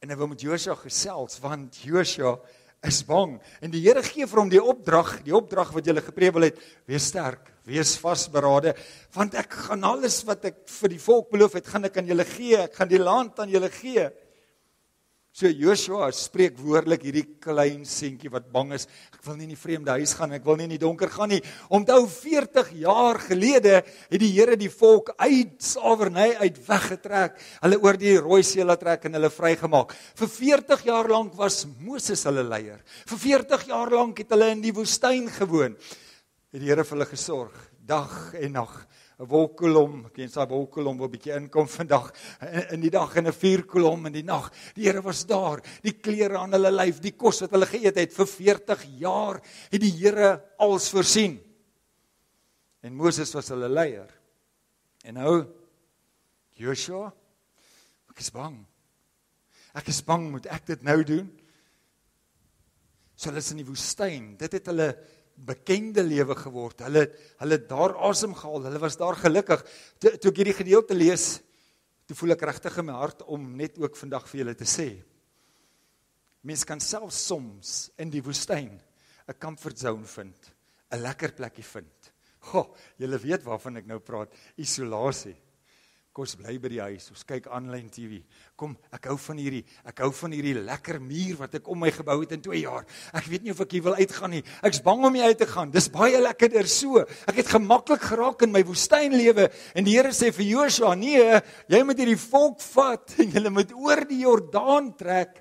En 0.00 0.10
hy 0.10 0.16
wil 0.16 0.26
met 0.26 0.40
Joshua 0.40 0.74
gesels 0.74 1.38
want 1.38 1.76
Joshua 1.76 2.38
is 2.82 3.02
bang 3.06 3.36
en 3.62 3.70
die 3.70 3.82
Here 3.84 4.02
gee 4.02 4.26
vir 4.26 4.40
hom 4.40 4.50
die 4.50 4.62
opdrag, 4.62 5.20
die 5.26 5.34
opdrag 5.36 5.70
wat 5.74 5.86
jy 5.86 5.92
gele 5.92 6.04
gepreek 6.04 6.40
het, 6.42 6.58
wees 6.90 7.06
sterk, 7.12 7.52
wees 7.68 7.94
vasberade 8.00 8.74
want 9.14 9.36
ek 9.38 9.54
gaan 9.68 9.84
alles 9.84 10.22
wat 10.26 10.44
ek 10.50 10.62
vir 10.80 10.94
die 10.96 11.02
volk 11.02 11.30
beloof 11.30 11.58
het, 11.60 11.68
gaan 11.68 11.86
ek 11.86 11.98
aan 12.00 12.08
julle 12.08 12.26
gee. 12.26 12.56
Ek 12.64 12.74
gaan 12.78 12.90
die 12.90 13.02
land 13.02 13.38
aan 13.42 13.52
julle 13.52 13.70
gee. 13.70 14.08
So 15.32 15.48
Joshua 15.48 16.10
spreek 16.12 16.58
woordelik 16.60 17.06
hierdie 17.06 17.24
klein 17.40 17.86
seentjie 17.88 18.28
wat 18.34 18.50
bang 18.52 18.74
is. 18.76 18.84
Ek 19.16 19.22
wil 19.24 19.38
nie 19.38 19.46
in 19.46 19.54
die 19.54 19.56
vreemde 19.56 19.94
huis 19.96 20.12
gaan, 20.18 20.34
ek 20.36 20.44
wil 20.44 20.58
nie 20.60 20.66
in 20.68 20.74
die 20.74 20.80
donker 20.82 21.08
gaan 21.08 21.32
nie. 21.32 21.38
Onthou 21.72 22.02
40 22.04 22.68
jaar 22.82 23.16
gelede 23.30 23.78
het 23.80 24.20
die 24.20 24.28
Here 24.34 24.58
die 24.60 24.68
volk 24.68 25.14
uit 25.16 25.56
slawerny 25.64 26.28
uit 26.36 26.60
weggetrek. 26.68 27.40
Hulle 27.64 27.80
oor 27.80 27.96
die 27.96 28.12
Rooi 28.20 28.42
See 28.44 28.60
laat 28.60 28.84
trek 28.84 29.08
en 29.08 29.16
hulle 29.16 29.32
vrygemaak. 29.32 29.96
Vir 30.20 30.32
40 30.36 30.86
jaar 30.90 31.08
lank 31.08 31.32
was 31.40 31.62
Moses 31.80 32.28
hulle 32.28 32.44
leier. 32.44 32.84
Vir 33.08 33.24
40 33.24 33.68
jaar 33.72 33.96
lank 33.96 34.20
het 34.20 34.36
hulle 34.36 34.52
in 34.52 34.60
die 34.60 34.76
woestyn 34.76 35.32
gewoon 35.32 35.80
het 35.80 36.60
die 36.60 36.68
Here 36.68 36.84
vir 36.84 36.98
hulle 36.98 37.08
gesorg 37.08 37.71
dag 37.86 38.34
en 38.34 38.52
nag 38.52 38.86
'n 39.22 39.28
wolkkolom, 39.28 40.06
ek 40.06 40.16
weet 40.16 40.34
daai 40.34 40.50
wolkkolom 40.50 41.02
'n 41.02 41.10
bietjie 41.10 41.34
inkom 41.36 41.68
vandag 41.68 42.10
in, 42.40 42.64
in 42.74 42.80
die 42.80 42.90
dag 42.90 43.14
en 43.16 43.26
'n 43.26 43.32
vuurkolom 43.32 44.06
in 44.06 44.12
die 44.12 44.24
nag. 44.26 44.50
Die 44.74 44.86
Here 44.86 45.02
was 45.02 45.26
daar, 45.26 45.62
die 45.82 45.94
klere 45.94 46.38
aan 46.38 46.52
hulle 46.52 46.72
lyf, 46.72 46.98
die 47.00 47.14
kos 47.14 47.40
wat 47.40 47.50
hulle 47.50 47.66
geëet 47.66 47.96
het 47.96 48.12
vir 48.12 48.26
40 48.26 48.84
jaar 48.98 49.40
het 49.70 49.80
die 49.80 49.92
Here 49.92 50.42
alles 50.58 50.88
voorsien. 50.90 51.38
En 52.82 52.94
Moses 52.94 53.32
was 53.34 53.48
hulle 53.48 53.68
leier. 53.68 54.10
En 55.04 55.14
nou 55.14 55.46
Joshua, 56.58 57.12
ek 58.10 58.18
is 58.20 58.30
bang. 58.30 58.66
Ek 59.74 59.88
is 59.88 60.02
bang 60.04 60.30
moet 60.30 60.46
ek 60.46 60.66
dit 60.66 60.82
nou 60.82 61.02
doen? 61.04 61.30
So 63.16 63.30
hulle 63.30 63.38
is 63.38 63.50
in 63.52 63.62
die 63.62 63.68
woestyn. 63.68 64.36
Dit 64.36 64.52
het 64.58 64.66
hulle 64.66 64.96
bekende 65.42 66.04
lewe 66.06 66.36
geword. 66.38 66.84
Hulle 66.86 67.06
hulle 67.42 67.58
daar 67.68 67.96
asem 68.08 68.34
gehaal. 68.34 68.68
Hulle 68.68 68.82
was 68.82 68.98
daar 69.00 69.18
gelukkig. 69.18 69.64
Toe, 69.98 70.16
toe 70.18 70.30
ek 70.30 70.42
hierdie 70.42 70.58
gedeelte 70.60 70.96
lees, 70.96 71.40
toe 72.06 72.16
voel 72.18 72.36
ek 72.36 72.46
regtig 72.50 72.78
in 72.78 72.88
my 72.90 72.98
hart 73.00 73.24
om 73.26 73.50
net 73.58 73.78
ook 73.82 73.98
vandag 73.98 74.28
vir 74.30 74.42
julle 74.42 74.56
te 74.58 74.68
sê. 74.68 74.88
Mens 76.42 76.64
kan 76.66 76.82
self 76.82 77.12
soms 77.14 77.92
in 78.02 78.10
die 78.10 78.22
woestyn 78.22 78.80
'n 79.28 79.38
comfort 79.38 79.78
zone 79.78 80.04
vind, 80.04 80.52
'n 80.90 81.02
lekker 81.02 81.32
plekkie 81.32 81.64
vind. 81.64 82.12
Go, 82.40 82.74
julle 82.98 83.18
weet 83.18 83.44
waarvan 83.44 83.76
ek 83.76 83.86
nou 83.86 84.00
praat, 84.00 84.34
isolasie. 84.56 85.36
Kom 86.12 86.26
ons 86.26 86.34
bly 86.36 86.58
by 86.60 86.68
die 86.68 86.80
huis. 86.84 87.06
Ons 87.08 87.22
kyk 87.24 87.46
aanlyn 87.56 87.86
TV. 87.88 88.18
Kom, 88.60 88.74
ek 88.92 89.06
hou 89.08 89.14
van 89.24 89.38
hierdie, 89.40 89.62
ek 89.88 90.02
hou 90.04 90.10
van 90.12 90.34
hierdie 90.36 90.58
lekker 90.58 90.98
muur 91.00 91.38
wat 91.38 91.54
ek 91.56 91.70
om 91.72 91.78
my 91.80 91.88
gebou 91.94 92.18
het 92.20 92.34
in 92.36 92.42
2 92.44 92.58
jaar. 92.60 92.84
Ek 93.16 93.30
weet 93.32 93.46
nie 93.46 93.54
of 93.54 93.62
ek 93.64 93.72
hier 93.72 93.86
wil 93.86 93.96
uitgaan 93.96 94.34
nie. 94.36 94.42
Ek's 94.68 94.82
bang 94.84 95.06
om 95.08 95.16
hier 95.16 95.30
uit 95.32 95.40
te 95.40 95.48
gaan. 95.48 95.72
Dis 95.72 95.88
baie 95.92 96.20
lekkerder 96.20 96.68
so. 96.68 97.00
Ek 97.24 97.40
het 97.40 97.54
gemaklik 97.54 98.04
geraak 98.10 98.44
in 98.44 98.52
my 98.52 98.60
woestynlewe 98.68 99.48
en 99.72 99.88
die 99.88 99.96
Here 99.96 100.12
sê 100.12 100.28
vir 100.36 100.50
Joshua: 100.50 100.92
"Nee, 100.94 101.40
jy 101.72 101.80
moet 101.80 102.04
hierdie 102.04 102.20
volk 102.28 102.60
vat 102.60 103.16
en 103.16 103.32
jy 103.32 103.48
moet 103.48 103.72
oor 103.72 104.04
die 104.04 104.20
Jordaan 104.26 104.92
trek." 104.92 105.40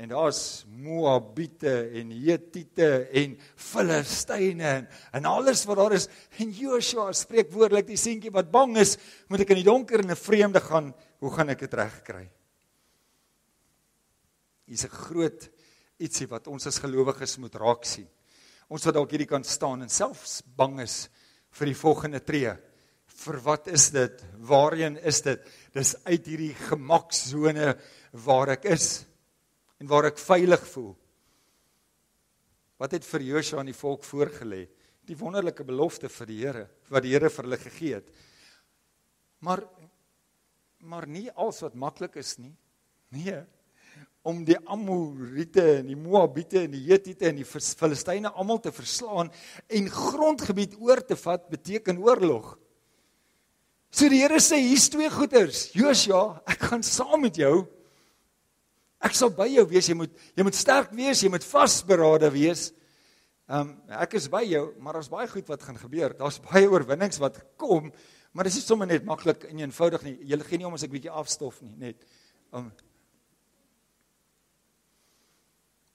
En 0.00 0.08
daar's 0.08 0.64
Moabiete 0.66 1.90
en 2.00 2.10
Hetiete 2.10 3.08
en 3.12 3.34
Filistyne 3.56 4.64
en, 4.64 4.86
en 5.12 5.28
alles 5.28 5.64
wat 5.68 5.76
daar 5.76 5.94
is. 5.98 6.08
En 6.40 6.50
Joshua 6.50 7.10
spreek 7.16 7.52
woordelik 7.52 7.90
die 7.90 8.00
seentjie 8.00 8.32
wat 8.32 8.50
bang 8.52 8.78
is, 8.80 8.96
moet 9.28 9.44
ek 9.44 9.52
in 9.52 9.60
die 9.60 9.68
donker 9.68 10.00
in 10.00 10.10
'n 10.10 10.16
vreemde 10.16 10.60
gaan. 10.64 10.94
Hoe 11.20 11.30
gaan 11.30 11.52
ek 11.52 11.66
dit 11.66 11.74
regkry? 11.74 12.24
Hier's 14.66 14.84
'n 14.84 14.96
groot 15.06 15.50
ietsie 15.98 16.26
wat 16.26 16.48
ons 16.48 16.66
as 16.66 16.80
gelowiges 16.80 17.38
moet 17.38 17.54
raak 17.54 17.84
sien. 17.84 18.08
Ons 18.68 18.84
wat 18.84 18.94
dalk 18.94 19.10
hierdie 19.10 19.28
kan 19.28 19.44
staan 19.44 19.82
en 19.82 19.88
selfs 19.88 20.42
bang 20.56 20.80
is 20.80 21.08
vir 21.52 21.66
die 21.66 21.76
volgende 21.76 22.20
tree. 22.24 22.56
Vir 23.06 23.38
wat 23.44 23.68
is 23.68 23.90
dit? 23.90 24.24
Waarheen 24.38 24.96
is 24.96 25.20
dit? 25.20 25.40
Dis 25.74 25.94
uit 26.04 26.26
hierdie 26.26 26.54
gemaksone 26.54 27.76
waar 28.12 28.56
ek 28.56 28.64
is 28.64 29.04
en 29.82 29.88
waar 29.90 30.06
ek 30.12 30.20
veilig 30.22 30.62
voel. 30.70 30.92
Wat 32.78 32.94
het 32.94 33.06
vir 33.06 33.24
Josua 33.32 33.62
aan 33.62 33.70
die 33.70 33.76
volk 33.76 34.06
voorgelê? 34.06 34.66
Die 35.06 35.18
wonderlike 35.18 35.66
belofte 35.66 36.10
vir 36.10 36.28
die 36.30 36.38
Here, 36.38 36.68
wat 36.90 37.02
die 37.02 37.16
Here 37.16 37.30
vir 37.30 37.48
hulle 37.48 37.58
gegee 37.58 37.98
het. 37.98 38.12
Maar 39.42 39.66
maar 40.82 41.06
nie 41.06 41.28
als 41.38 41.60
wat 41.62 41.76
maklik 41.78 42.16
is 42.18 42.32
nie. 42.42 42.50
Nee. 43.14 43.36
Om 44.26 44.40
die 44.42 44.56
Amorite 44.66 45.62
en 45.76 45.92
die 45.92 45.98
Moabiete 45.98 46.64
en 46.64 46.72
die 46.74 46.82
Hetiete 46.88 47.28
en 47.28 47.38
die 47.38 47.46
Filistyne 47.46 48.32
almal 48.34 48.58
te 48.62 48.72
verslaan 48.74 49.30
en 49.70 49.92
grondgebied 49.94 50.74
oor 50.82 51.04
te 51.06 51.14
vat 51.18 51.46
beteken 51.50 52.02
oorlog. 52.02 52.56
So 53.94 54.10
die 54.10 54.24
Here 54.24 54.42
sê 54.42 54.58
hier's 54.58 54.88
twee 54.90 55.10
goeters. 55.10 55.68
Josua, 55.74 56.40
ek 56.50 56.66
gaan 56.70 56.82
saam 56.82 57.22
met 57.28 57.38
jou 57.38 57.62
Ek 59.02 59.16
sal 59.18 59.32
by 59.34 59.48
jou 59.50 59.64
wees. 59.70 59.88
Jy 59.90 59.96
moet 59.98 60.12
jy 60.38 60.46
moet 60.46 60.58
sterk 60.58 60.92
wees, 60.94 61.22
jy 61.24 61.30
moet 61.32 61.46
vasberade 61.46 62.30
wees. 62.34 62.70
Ehm 63.50 63.72
um, 63.72 63.72
ek 63.98 64.14
is 64.20 64.28
by 64.30 64.44
jou, 64.46 64.68
maar 64.80 64.96
daar's 64.96 65.10
baie 65.12 65.28
goed 65.28 65.48
wat 65.50 65.62
gaan 65.66 65.80
gebeur. 65.80 66.14
Daar's 66.16 66.38
baie 66.44 66.70
oorwinnings 66.70 67.18
wat 67.20 67.40
kom, 67.60 67.90
maar 68.32 68.46
dit 68.46 68.54
is 68.54 68.62
nie 68.62 68.68
sommer 68.68 68.88
net 68.88 69.04
maklik 69.04 69.44
en 69.50 69.58
eenvoudig 69.64 70.06
nie. 70.06 70.14
Jy 70.30 70.38
gee 70.46 70.62
nie 70.62 70.68
om 70.68 70.78
as 70.78 70.86
ek 70.86 70.94
bietjie 70.94 71.12
afstof 71.12 71.60
nie, 71.66 71.74
net. 71.88 72.06
Um, 72.54 72.70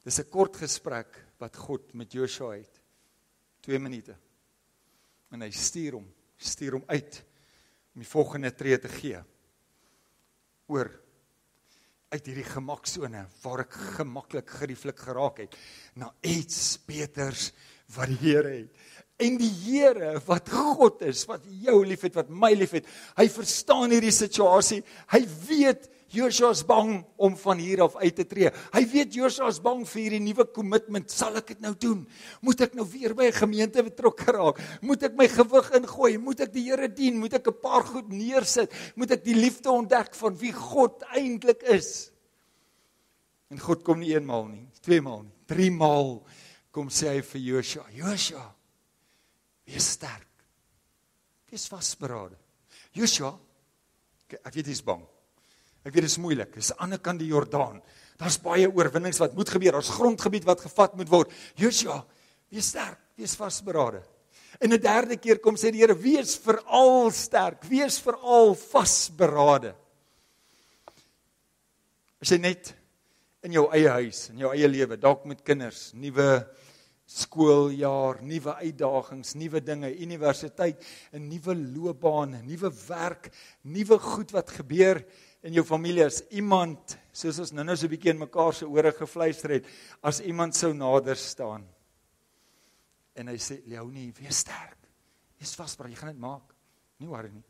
Dis 0.08 0.20
'n 0.20 0.30
kort 0.32 0.56
gesprek 0.56 1.18
wat 1.38 1.56
God 1.56 1.94
met 1.94 2.14
Joshua 2.14 2.56
het. 2.56 2.80
2 3.62 3.80
minute. 3.80 4.16
En 5.32 5.42
hy 5.42 5.50
stuur 5.52 5.98
hom, 6.00 6.08
stuur 6.38 6.78
hom 6.78 6.84
uit 6.88 7.24
om 7.94 8.00
die 8.00 8.08
volgende 8.08 8.52
tree 8.56 8.78
te 8.80 8.88
gee. 8.88 9.20
Oor 10.68 10.88
uit 12.14 12.28
hierdie 12.30 12.48
gemaksone 12.48 13.26
waar 13.44 13.66
ek 13.66 13.74
gemaklik 13.98 14.52
gerieflik 14.62 15.02
geraak 15.04 15.42
het 15.44 15.58
na 16.00 16.08
iets 16.24 16.78
beters 16.88 17.50
wat 17.96 18.12
die 18.12 18.20
Here 18.22 18.54
het. 18.54 18.86
En 19.20 19.36
die 19.40 19.52
Here 19.66 20.14
wat 20.28 20.50
God 20.54 21.02
is, 21.08 21.26
wat 21.28 21.44
jou 21.66 21.82
liefhet, 21.88 22.16
wat 22.16 22.30
my 22.30 22.54
liefhet, 22.56 22.88
hy 23.18 23.28
verstaan 23.32 23.92
hierdie 23.92 24.14
situasie. 24.16 24.84
Hy 25.12 25.24
weet 25.48 25.90
Joshua 26.10 26.54
is 26.56 26.64
bang 26.64 27.02
om 27.20 27.36
van 27.36 27.60
hier 27.60 27.82
af 27.84 27.96
uit 28.00 28.16
te 28.16 28.26
tree. 28.26 28.52
Hy 28.72 28.84
weet 28.88 29.14
Joshua 29.14 29.50
is 29.52 29.60
bang 29.60 29.84
vir 29.88 30.02
hierdie 30.02 30.22
nuwe 30.24 30.46
kommitment. 30.56 31.12
Sal 31.12 31.36
ek 31.42 31.48
dit 31.48 31.62
nou 31.62 31.74
doen? 31.76 32.06
Moet 32.42 32.62
ek 32.68 32.76
nou 32.80 32.86
weer 32.88 33.14
by 33.14 33.28
'n 33.28 33.40
gemeente 33.44 33.84
betrokke 33.84 34.32
raak? 34.32 34.62
Moet 34.82 35.04
ek 35.04 35.18
my 35.18 35.28
gewig 35.28 35.72
ingooi? 35.72 36.18
Moet 36.18 36.40
ek 36.48 36.54
die 36.54 36.64
Here 36.68 36.88
dien? 36.88 37.20
Moet 37.20 37.34
ek 37.34 37.48
'n 37.48 37.62
paar 37.62 37.84
goed 37.84 38.10
neersit? 38.10 38.72
Moet 38.96 39.12
ek 39.12 39.24
die 39.24 39.36
liefde 39.36 39.70
ontdek 39.70 40.16
van 40.16 40.38
wie 40.38 40.54
God 40.54 41.04
eintlik 41.12 41.64
is? 41.64 42.12
En 43.50 43.60
God 43.60 43.84
kom 43.84 44.00
nie 44.00 44.14
eenmaal 44.14 44.48
nie, 44.48 44.68
twee 44.84 45.02
maal 45.02 45.24
nie, 45.24 45.36
drie 45.48 45.72
maal 45.72 46.26
kom 46.72 46.90
sê 46.90 47.16
hy 47.16 47.22
vir 47.22 47.42
Joshua: 47.42 47.86
"Joshua, 47.92 48.56
wees 49.66 49.92
sterk. 49.96 50.28
Wees 51.50 51.68
vasberade." 51.68 52.36
Joshua, 52.94 53.40
ek 54.30 54.54
weet 54.54 54.68
jy's 54.68 54.82
bang. 54.82 55.06
Ek 55.88 55.96
weet 55.96 56.04
dit 56.04 56.12
is 56.12 56.20
moeilik. 56.20 56.52
Dis 56.52 56.74
aan 56.74 56.78
die 56.78 56.84
ander 56.84 57.00
kant 57.00 57.22
die 57.22 57.30
Jordaan. 57.32 57.80
Daar's 58.20 58.40
baie 58.44 58.68
oorwinnings 58.68 59.22
wat 59.22 59.38
moet 59.38 59.50
gebeur. 59.54 59.78
Daar's 59.78 59.94
grondgebied 59.96 60.48
wat 60.48 60.66
gevat 60.66 60.98
moet 61.00 61.10
word. 61.12 61.34
Joshua, 61.56 62.02
wees 62.52 62.74
sterk, 62.74 63.00
wees 63.16 63.38
vasberade. 63.40 64.02
En 64.60 64.74
'n 64.74 64.82
derde 64.82 65.18
keer 65.18 65.40
kom 65.40 65.56
sê 65.56 65.72
die 65.72 65.80
Here, 65.80 65.96
wees 65.96 66.36
veral 66.36 67.12
sterk, 67.12 67.64
wees 67.70 68.00
veral 68.00 68.56
vasberade. 68.56 69.76
As 72.20 72.30
jy 72.30 72.38
net 72.38 72.74
in 73.44 73.52
jou 73.52 73.70
eie 73.72 73.90
huis, 73.90 74.30
in 74.30 74.40
jou 74.40 74.52
eie 74.52 74.68
lewe, 74.68 74.98
dalk 74.98 75.26
met 75.26 75.44
kinders, 75.44 75.94
nuwe 75.94 76.48
skooljaar, 77.06 78.22
nuwe 78.22 78.56
uitdagings, 78.56 79.36
nuwe 79.36 79.62
dinge, 79.62 79.94
universiteit, 80.02 80.84
'n 81.14 81.30
nuwe 81.30 81.56
loopbaan, 81.56 82.42
nuwe 82.44 82.72
werk, 82.88 83.32
nuwe 83.64 84.00
goed 84.00 84.32
wat 84.32 84.50
gebeur 84.50 85.06
in 85.48 85.56
jou 85.56 85.64
familie 85.64 86.04
as 86.04 86.20
iemand 86.36 86.98
soos 87.16 87.40
ons 87.40 87.54
nou-nou 87.56 87.76
so 87.78 87.88
'n 87.88 87.94
bietjie 87.96 88.12
in 88.12 88.20
mekaar 88.20 88.54
se 88.54 88.66
ore 88.66 88.92
gefluister 88.92 89.52
het 89.52 89.66
as 90.04 90.20
iemand 90.20 90.56
sou 90.56 90.74
nader 90.74 91.16
staan 91.16 91.64
en 93.16 93.28
hy 93.28 93.38
sê 93.38 93.62
Leonie 93.66 94.12
wees 94.20 94.44
sterk. 94.44 94.78
Wees 95.40 95.56
vasberade 95.56 95.94
jy 95.94 96.00
gaan 96.00 96.14
dit 96.14 96.22
maak. 96.22 96.54
Nie 97.00 97.08
worry 97.08 97.32
nie. 97.32 97.44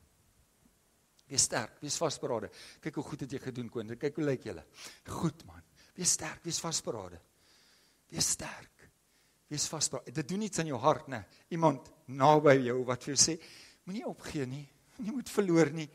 Wees 1.27 1.44
sterk. 1.44 1.82
Wees 1.82 1.98
vasberade 1.98 2.50
kyk 2.82 2.96
hoe 2.96 3.04
goed 3.04 3.22
het 3.22 3.32
jy 3.32 3.39
gedoen 3.39 3.70
koen. 3.70 3.98
Kyk 4.00 4.16
hoe 4.16 4.25
lyk 4.25 4.44
julle. 4.44 4.63
Goed 5.06 5.46
man. 5.46 5.63
Wees 5.96 6.12
sterk. 6.12 6.44
Wees 6.44 6.60
vasberade 6.60 7.20
wees 8.10 8.30
sterk. 8.30 8.89
Wees 9.50 9.68
vasberade 9.68 10.12
dit 10.12 10.27
doen 10.27 10.42
iets 10.42 10.60
aan 10.60 10.68
jou 10.68 10.80
hart 10.80 11.08
nê 11.08 11.24
iemand 11.50 11.92
naby 12.08 12.60
jou 12.68 12.84
wat 12.86 13.04
vir 13.04 13.16
jou 13.16 13.22
sê 13.25 13.38
moenie 13.86 14.06
opgee 14.08 14.46
nie. 14.46 14.68
Jy 14.98 15.12
moet 15.12 15.30
verloor 15.30 15.72
nie 15.72 15.89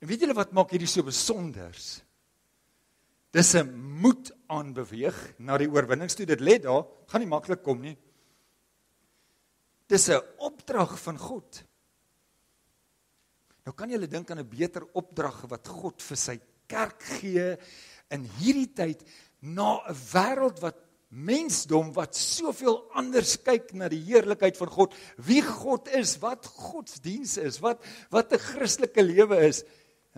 En 0.00 0.08
weet 0.08 0.24
julle 0.24 0.36
wat 0.36 0.54
maak 0.56 0.72
hierdie 0.72 0.88
so 0.88 1.04
besonders? 1.04 2.00
Dis 3.30 3.54
'n 3.54 3.68
moed 4.02 4.32
aanbeweeg 4.48 5.38
na 5.38 5.58
die 5.58 5.68
oorwinnings 5.70 6.14
toe. 6.14 6.26
Dit 6.26 6.40
lê 6.40 6.58
daar, 6.58 6.86
gaan 7.06 7.20
nie 7.20 7.30
maklik 7.30 7.62
kom 7.62 7.80
nie. 7.80 7.96
Dis 9.86 10.08
'n 10.08 10.22
opdrag 10.38 10.98
van 10.98 11.18
God. 11.18 11.64
Nou 13.64 13.74
kan 13.76 13.90
jy 13.90 14.06
dink 14.06 14.30
aan 14.30 14.40
'n 14.40 14.48
beter 14.48 14.82
opdrag 14.94 15.46
wat 15.48 15.68
God 15.68 16.02
vir 16.02 16.16
sy 16.16 16.40
kerk 16.66 17.02
gee 17.02 17.56
in 18.10 18.24
hierdie 18.40 18.72
tyd 18.74 19.04
na 19.40 19.80
'n 19.86 19.94
wêreld 19.94 20.60
wat 20.60 20.76
mensdom 21.10 21.92
wat 21.92 22.14
soveel 22.14 22.84
anders 22.94 23.36
kyk 23.42 23.72
na 23.74 23.88
die 23.88 24.02
heerlikheid 24.06 24.56
van 24.56 24.70
God, 24.70 24.94
wie 25.16 25.42
God 25.42 25.88
is, 25.88 26.16
wat 26.22 26.46
godsdiens 26.46 27.36
is, 27.36 27.58
wat 27.60 27.82
wat 28.10 28.32
'n 28.32 28.38
Christelike 28.38 29.02
lewe 29.02 29.36
is. 29.46 29.64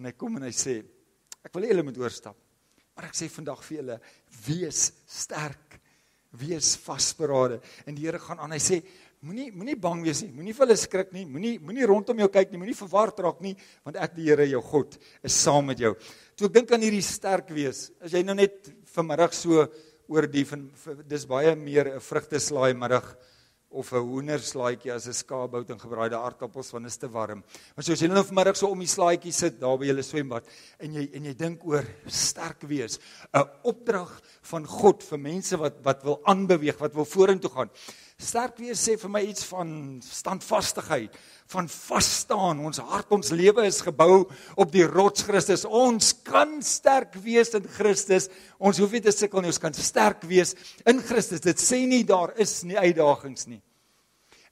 En 0.02 0.08
hy 0.10 0.16
kom 0.18 0.34
en 0.34 0.48
hy 0.48 0.50
sê, 0.50 0.80
ek 1.46 1.54
wil 1.54 1.68
julle 1.68 1.84
moet 1.86 2.00
oorstap. 2.02 2.34
Maar 2.98 3.06
ek 3.06 3.14
sê 3.14 3.28
vandag 3.30 3.60
vir 3.62 3.76
julle, 3.78 3.98
wees 4.48 4.80
sterk. 5.06 5.78
Wees 6.42 6.72
vasberade. 6.80 7.60
En 7.86 7.94
die 7.94 8.08
Here 8.08 8.18
gaan 8.18 8.40
aan. 8.42 8.56
Hy 8.56 8.58
sê, 8.58 8.80
moenie 9.22 9.52
moenie 9.54 9.76
bang 9.78 10.02
wees 10.02 10.24
nie. 10.24 10.32
Moenie 10.34 10.56
vir 10.56 10.66
hulle 10.66 10.76
skrik 10.80 11.14
nie. 11.14 11.22
Moenie 11.28 11.54
moenie 11.62 11.86
rondom 11.86 12.18
jou 12.24 12.28
kyk 12.34 12.50
nie. 12.50 12.60
Moenie 12.64 12.76
verward 12.80 13.22
raak 13.22 13.44
nie, 13.44 13.54
want 13.86 14.00
ek 14.02 14.16
die 14.18 14.26
Here 14.26 14.48
jou 14.50 14.62
God 14.72 14.98
is 15.22 15.38
saam 15.38 15.70
met 15.70 15.78
jou. 15.84 15.94
Toe 16.34 16.50
ek 16.50 16.58
dink 16.58 16.74
aan 16.74 16.82
hierdie 16.82 17.04
sterk 17.06 17.54
wees, 17.54 17.90
as 18.02 18.16
jy 18.16 18.24
nou 18.26 18.34
net 18.34 18.72
vanmiddag 18.96 19.38
so 19.38 19.68
oor 20.10 20.26
die 20.26 20.42
van 20.48 20.66
dis 21.06 21.28
baie 21.30 21.54
meer 21.56 21.94
'n 21.94 22.02
vrugteslaai 22.02 22.74
middag 22.74 23.06
of 23.72 23.92
'n 23.92 24.04
hoenderslaaitjie 24.04 24.92
as 24.92 25.06
'n 25.08 25.12
skaapbout 25.12 25.70
en 25.70 25.78
gebraaide 25.78 26.16
aardappels 26.16 26.70
want 26.72 26.84
dit 26.84 26.92
is 26.92 26.98
te 26.98 27.08
warm. 27.08 27.42
Maar 27.74 27.84
soos 27.84 28.00
jy 28.00 28.08
nou 28.08 28.24
vanmiddag 28.24 28.56
so 28.56 28.68
om 28.68 28.78
die 28.78 28.88
slaaitjie 28.88 29.32
sit 29.32 29.60
daar 29.60 29.78
by 29.78 29.86
julle 29.86 30.02
swembad 30.02 30.44
en 30.78 30.92
jy 30.94 31.10
en 31.12 31.24
jy 31.24 31.34
dink 31.34 31.64
oor 31.64 31.84
sterk 32.06 32.62
wees, 32.62 32.98
'n 33.34 33.48
opdrag 33.62 34.20
van 34.42 34.66
God 34.66 35.02
vir 35.02 35.18
mense 35.18 35.56
wat 35.56 35.82
wat 35.82 36.02
wil 36.02 36.20
aanbeweeg, 36.24 36.78
wat 36.78 36.94
wil 36.94 37.04
vorentoe 37.04 37.50
gaan. 37.50 37.70
Sterk 38.22 38.60
wees 38.62 38.78
sê 38.78 38.94
vir 39.00 39.10
my 39.10 39.20
iets 39.26 39.42
van 39.50 39.70
standvastigheid, 40.06 41.16
van 41.50 41.66
vas 41.68 42.10
staan. 42.22 42.60
Ons 42.62 42.78
hart, 42.78 43.10
ons 43.10 43.32
lewe 43.34 43.64
is 43.66 43.80
gebou 43.82 44.22
op 44.54 44.70
die 44.72 44.86
rots 44.86 45.26
Christus. 45.26 45.66
Ons 45.66 46.12
kan 46.24 46.60
sterk 46.62 47.18
wees 47.24 47.50
in 47.58 47.66
Christus. 47.66 48.30
Ons 48.62 48.78
hoef 48.78 48.94
nie 48.94 49.02
te 49.02 49.14
sukkel 49.14 49.42
nie, 49.42 49.50
ons 49.50 49.62
kan 49.62 49.74
sterk 49.74 50.22
wees 50.30 50.54
in 50.86 51.02
Christus. 51.02 51.42
Dit 51.42 51.58
sê 51.62 51.82
nie 51.88 52.04
daar 52.06 52.36
is 52.40 52.60
nie 52.68 52.78
uitdagings 52.78 53.50
nie. 53.50 53.60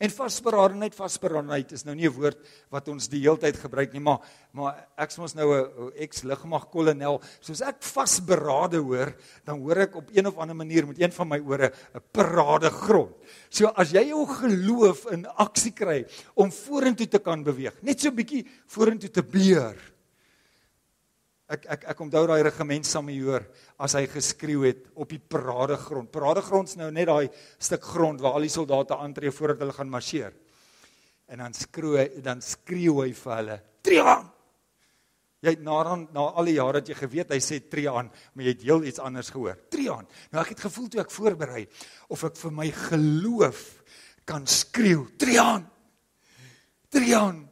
En 0.01 0.09
vasberadenheid, 0.09 0.95
vasberadenheid 0.97 1.75
is 1.77 1.83
nou 1.85 1.95
nie 1.95 2.09
'n 2.09 2.17
woord 2.17 2.39
wat 2.73 2.89
ons 2.89 3.09
die 3.09 3.21
heeltyd 3.21 3.57
gebruik 3.57 3.93
nie, 3.93 4.01
maar 4.01 4.21
maar 4.53 4.89
ek's 4.97 5.19
mos 5.19 5.35
nou 5.35 5.53
'n 5.53 5.93
ex-lugmag 5.95 6.71
kolonel. 6.71 7.21
Soos 7.41 7.61
ek 7.61 7.83
vasberade 7.83 8.79
hoor, 8.79 9.15
dan 9.45 9.61
hoor 9.61 9.77
ek 9.77 9.97
op 9.97 10.09
een 10.11 10.27
of 10.27 10.39
ander 10.39 10.57
manier 10.57 10.87
met 10.87 11.01
een 11.01 11.13
van 11.13 11.29
my 11.29 11.39
ore 11.39 11.71
'n 11.95 12.01
parade 12.13 12.71
grond. 12.71 13.15
So 13.51 13.67
as 13.67 13.91
jy 13.93 14.09
jou 14.09 14.27
geloof 14.27 15.07
in 15.13 15.27
aksie 15.27 15.73
kry 15.73 16.07
om 16.35 16.51
vorentoe 16.51 17.09
te 17.09 17.19
kan 17.19 17.45
beweeg, 17.45 17.83
net 17.83 18.01
so 18.01 18.09
'n 18.09 18.17
bietjie 18.17 18.47
vorentoe 18.67 19.11
te 19.11 19.23
beer. 19.23 19.77
Ek 21.51 21.65
ek 21.67 21.85
ek 21.91 22.01
onthou 22.05 22.23
daai 22.31 22.45
regiment 22.47 22.87
Samuel 22.87 23.43
as 23.83 23.97
hy 23.99 24.05
geskreeu 24.07 24.69
het 24.69 24.85
op 24.95 25.11
die 25.11 25.19
paradegrond. 25.19 26.13
Paradegrond 26.15 26.71
is 26.71 26.79
nou 26.79 26.91
net 26.95 27.09
daai 27.11 27.27
stuk 27.59 27.83
grond 27.91 28.23
waar 28.23 28.39
al 28.39 28.47
die 28.47 28.53
soldate 28.53 28.95
aantree 28.95 29.35
voordat 29.35 29.65
hulle 29.65 29.75
gaan 29.75 29.91
marseer. 29.91 30.37
En 31.27 31.43
dan 31.43 31.55
skreeu 31.55 31.99
hy 31.99 32.23
dan 32.23 32.43
skreeu 32.45 33.01
hy 33.03 33.11
vir 33.19 33.35
hulle: 33.35 33.59
"Tree 33.83 34.03
aan!" 34.03 34.31
Jy 35.41 35.57
het 35.57 35.63
na 35.65 35.83
dan 35.89 36.07
na 36.13 36.29
al 36.37 36.45
die 36.45 36.55
jare 36.55 36.81
dat 36.81 36.89
jy 36.89 36.95
geweet 36.95 37.31
hy 37.33 37.41
sê 37.41 37.63
tree 37.67 37.89
aan, 37.89 38.11
maar 38.35 38.45
jy 38.45 38.53
het 38.53 38.63
heel 38.63 38.83
iets 38.85 39.01
anders 39.01 39.31
gehoor. 39.33 39.57
Tree 39.73 39.91
aan. 39.91 40.07
Nou 40.31 40.43
ek 40.45 40.55
het 40.55 40.67
gevoel 40.69 40.89
toe 40.89 41.01
ek 41.01 41.11
voorberei 41.11 41.67
of 42.09 42.25
ek 42.29 42.37
vir 42.37 42.53
my 42.53 42.71
geloof 42.71 43.83
kan 44.25 44.47
skreeu: 44.47 45.09
"Tree 45.19 45.41
aan!" 45.41 45.67
Tree 46.91 47.17
aan. 47.17 47.50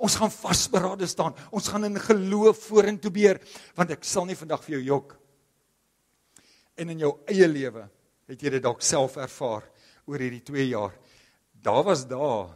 Ons 0.00 0.16
gaan 0.16 0.32
vasberade 0.32 1.06
staan. 1.06 1.36
Ons 1.52 1.68
gaan 1.68 1.84
in 1.84 1.98
geloof 2.00 2.62
vorentoe 2.70 3.12
beer 3.12 3.40
want 3.76 3.92
ek 3.92 4.06
sal 4.08 4.24
nie 4.28 4.38
vandag 4.38 4.62
vir 4.64 4.78
jou 4.78 4.84
jok. 4.94 5.16
En 6.80 6.92
in 6.94 7.02
jou 7.04 7.12
eie 7.28 7.48
lewe 7.48 7.84
het 8.30 8.40
jy 8.40 8.54
dit 8.56 8.64
dalk 8.64 8.80
self 8.84 9.18
ervaar 9.20 9.66
oor 10.08 10.22
hierdie 10.22 10.44
2 10.46 10.68
jaar. 10.70 10.94
Daar 11.52 11.84
was 11.84 12.06
dae 12.08 12.48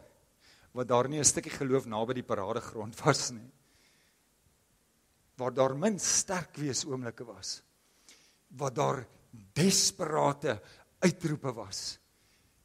wat 0.75 0.89
daar 0.89 1.09
nie 1.09 1.21
'n 1.21 1.25
stukkie 1.25 1.53
geloof 1.53 1.87
naby 1.87 2.15
die 2.15 2.27
paradegrond 2.27 2.97
was 3.05 3.31
nie. 3.31 3.51
Waar 5.37 5.55
daar 5.55 5.77
min 5.77 5.99
sterk 5.99 6.57
wees 6.57 6.85
oomblikke 6.85 7.25
was. 7.25 7.63
Waar 8.49 8.73
daar 8.73 9.07
desperate 9.53 10.61
uitroepe 11.01 11.53
was. 11.53 11.99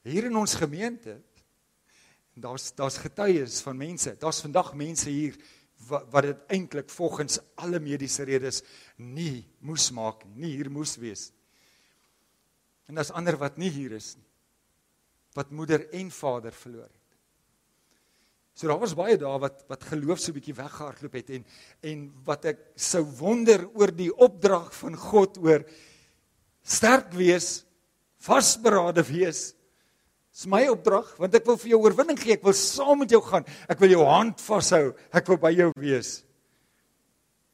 Hier 0.03 0.25
in 0.25 0.35
ons 0.35 0.55
gemeente 0.55 1.21
daar's 2.41 2.71
daar's 2.75 2.97
getuies 2.97 3.61
van 3.61 3.77
mense. 3.77 4.15
Daar's 4.19 4.41
vandag 4.41 4.73
mense 4.73 5.09
hier 5.09 5.35
wat, 5.87 6.07
wat 6.11 6.27
dit 6.27 6.45
eintlik 6.57 6.89
volgens 6.89 7.39
alle 7.55 7.79
mediese 7.79 8.25
redes 8.27 8.61
nie 8.97 9.45
moes 9.59 9.89
maak 9.95 10.25
nie, 10.25 10.45
nie 10.45 10.55
hier 10.57 10.71
moes 10.71 10.97
wees. 10.99 11.29
En 12.89 12.97
daar's 12.97 13.13
ander 13.15 13.37
wat 13.37 13.57
nie 13.61 13.69
hier 13.69 13.93
is 13.97 14.15
nie. 14.17 14.25
Wat 15.37 15.51
moeder 15.53 15.85
en 15.93 16.09
vader 16.11 16.55
verloor 16.55 16.89
het. 16.89 16.99
So 18.59 18.67
daar 18.67 18.81
was 18.81 18.95
baie 18.97 19.15
dae 19.15 19.37
wat 19.39 19.61
wat 19.69 19.85
geloof 19.87 20.19
so 20.19 20.31
'n 20.31 20.35
bietjie 20.35 20.57
weggehardloop 20.57 21.13
het 21.13 21.29
en 21.29 21.45
en 21.81 21.99
wat 22.25 22.45
ek 22.45 22.59
sou 22.75 23.03
wonder 23.03 23.69
oor 23.71 23.91
die 23.91 24.11
opdrag 24.11 24.73
van 24.75 24.95
God 24.95 25.37
oor 25.37 25.63
sterk 26.63 27.13
wees, 27.13 27.63
vasberade 28.19 29.03
wees 29.03 29.53
Dis 30.39 30.47
my 30.47 30.61
opdrag 30.71 31.09
want 31.19 31.33
ek 31.35 31.43
wil 31.49 31.57
vir 31.59 31.73
jou 31.73 31.81
oorwinning 31.83 32.15
gee. 32.15 32.37
Ek 32.37 32.45
wil 32.47 32.55
saam 32.55 33.01
met 33.01 33.11
jou 33.11 33.19
gaan. 33.25 33.43
Ek 33.67 33.81
wil 33.83 33.91
jou 33.91 34.05
hand 34.07 34.39
vashou. 34.39 34.93
Ek 35.11 35.27
wil 35.27 35.39
by 35.41 35.51
jou 35.51 35.67
wees. 35.75 36.21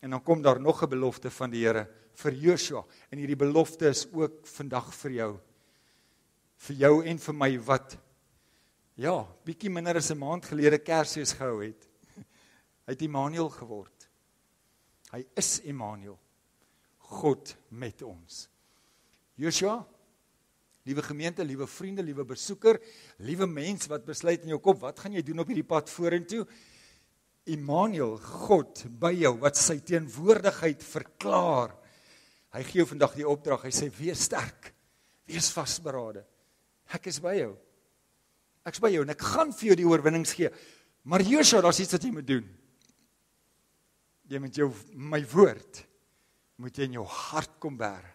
En 0.06 0.14
dan 0.14 0.22
kom 0.22 0.44
daar 0.46 0.62
nog 0.62 0.84
'n 0.84 0.90
belofte 0.90 1.32
van 1.32 1.50
die 1.50 1.66
Here 1.66 1.88
vir 2.14 2.32
Joshua 2.32 2.86
en 3.10 3.18
hierdie 3.18 3.36
belofte 3.36 3.90
is 3.90 4.06
ook 4.14 4.46
vandag 4.46 4.94
vir 4.94 5.12
jou. 5.12 5.40
Vir 6.58 6.76
jou 6.76 7.04
en 7.06 7.18
vir 7.18 7.34
my 7.34 7.58
wat 7.58 7.98
ja, 8.96 9.26
bietjie 9.44 9.70
minder 9.70 9.98
as 9.98 10.12
'n 10.12 10.20
maand 10.20 10.46
gelede 10.46 10.78
Kersfees 10.78 11.34
gehou 11.34 11.66
het. 11.66 11.90
Hy 12.86 12.94
het 12.94 13.02
Immanuel 13.02 13.50
geword. 13.50 14.10
Hy 15.12 15.26
is 15.36 15.60
Immanuel. 15.60 16.20
God 17.00 17.56
met 17.70 18.02
ons. 18.02 18.48
Joshua 19.36 19.86
Liewe 20.86 21.02
gemeente, 21.02 21.46
liewe 21.46 21.66
vriende, 21.66 22.04
liewe 22.06 22.24
besoeker, 22.30 22.78
liewe 23.26 23.48
mens 23.50 23.88
wat 23.90 24.06
besluit 24.06 24.44
in 24.46 24.54
jou 24.54 24.60
kop, 24.62 24.84
wat 24.84 25.00
gaan 25.02 25.16
jy 25.18 25.24
doen 25.26 25.42
op 25.42 25.50
hierdie 25.50 25.66
pad 25.66 25.90
vorentoe? 25.90 26.44
Immanuel, 27.50 28.20
God 28.46 28.84
by 29.02 29.12
jou 29.18 29.32
wat 29.42 29.58
sy 29.58 29.80
teenwoordigheid 29.86 30.86
verklaar. 30.86 31.74
Hy 32.54 32.64
gee 32.66 32.82
jou 32.84 32.88
vandag 32.90 33.18
die 33.18 33.26
opdrag. 33.28 33.66
Hy 33.66 33.74
sê 33.74 33.90
wees 33.98 34.28
sterk. 34.30 34.72
Wees 35.30 35.50
vasberade. 35.54 36.22
Ek 36.94 37.10
is 37.10 37.18
by 37.22 37.34
jou. 37.40 37.52
Ek's 38.66 38.82
by 38.82 38.94
jou 38.94 39.04
en 39.06 39.14
ek 39.14 39.26
gaan 39.34 39.54
vir 39.54 39.72
jou 39.72 39.78
die 39.82 39.90
oorwinnings 39.90 40.34
gee. 40.38 40.50
Maar 41.06 41.26
Joshua, 41.26 41.62
daar's 41.66 41.82
iets 41.82 41.98
wat 41.98 42.06
jy 42.06 42.14
moet 42.14 42.30
doen. 42.30 42.46
Jy 44.30 44.42
moet 44.42 44.58
jou 44.58 44.72
my 44.98 45.22
woord 45.34 45.84
moet 46.62 46.78
jy 46.78 46.88
in 46.88 46.98
jou 46.98 47.06
hart 47.10 47.58
kom 47.62 47.76
bære 47.78 48.15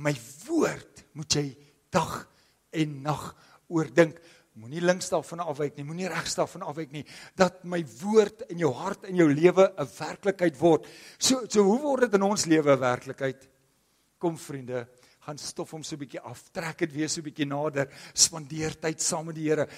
my 0.00 0.14
woord 0.46 1.04
moet 1.18 1.36
jy 1.36 1.46
dag 1.92 2.12
en 2.72 3.00
nag 3.04 3.24
oordink. 3.70 4.18
Moenie 4.60 4.82
links 4.82 5.08
daarvan 5.12 5.44
afwyk 5.46 5.76
nie, 5.78 5.86
moenie 5.86 6.08
regs 6.10 6.34
daarvan 6.36 6.64
afwyk 6.68 6.90
nie, 6.92 7.04
dat 7.38 7.62
my 7.64 7.80
woord 8.00 8.42
in 8.50 8.60
jou 8.64 8.72
hart 8.76 9.06
en 9.08 9.16
jou 9.16 9.28
lewe 9.30 9.70
'n 9.70 9.88
werklikheid 9.98 10.56
word. 10.58 10.86
So 11.18 11.46
so 11.48 11.62
hoe 11.62 11.78
word 11.80 12.00
dit 12.02 12.14
in 12.14 12.22
ons 12.22 12.46
lewe 12.46 12.72
'n 12.72 12.80
werklikheid? 12.80 13.48
Kom 14.18 14.36
vriende, 14.36 14.88
gaan 15.30 15.38
stof 15.38 15.70
hom 15.70 15.82
so 15.86 15.94
'n 15.94 16.02
bietjie 16.02 16.20
af, 16.20 16.42
trek 16.50 16.78
dit 16.82 16.92
weer 16.92 17.08
so 17.08 17.20
'n 17.20 17.24
bietjie 17.24 17.46
nader, 17.46 17.86
spandeer 18.14 18.74
tyd 18.74 19.00
saam 19.00 19.26
met 19.26 19.36
die 19.36 19.48
Here. 19.48 19.68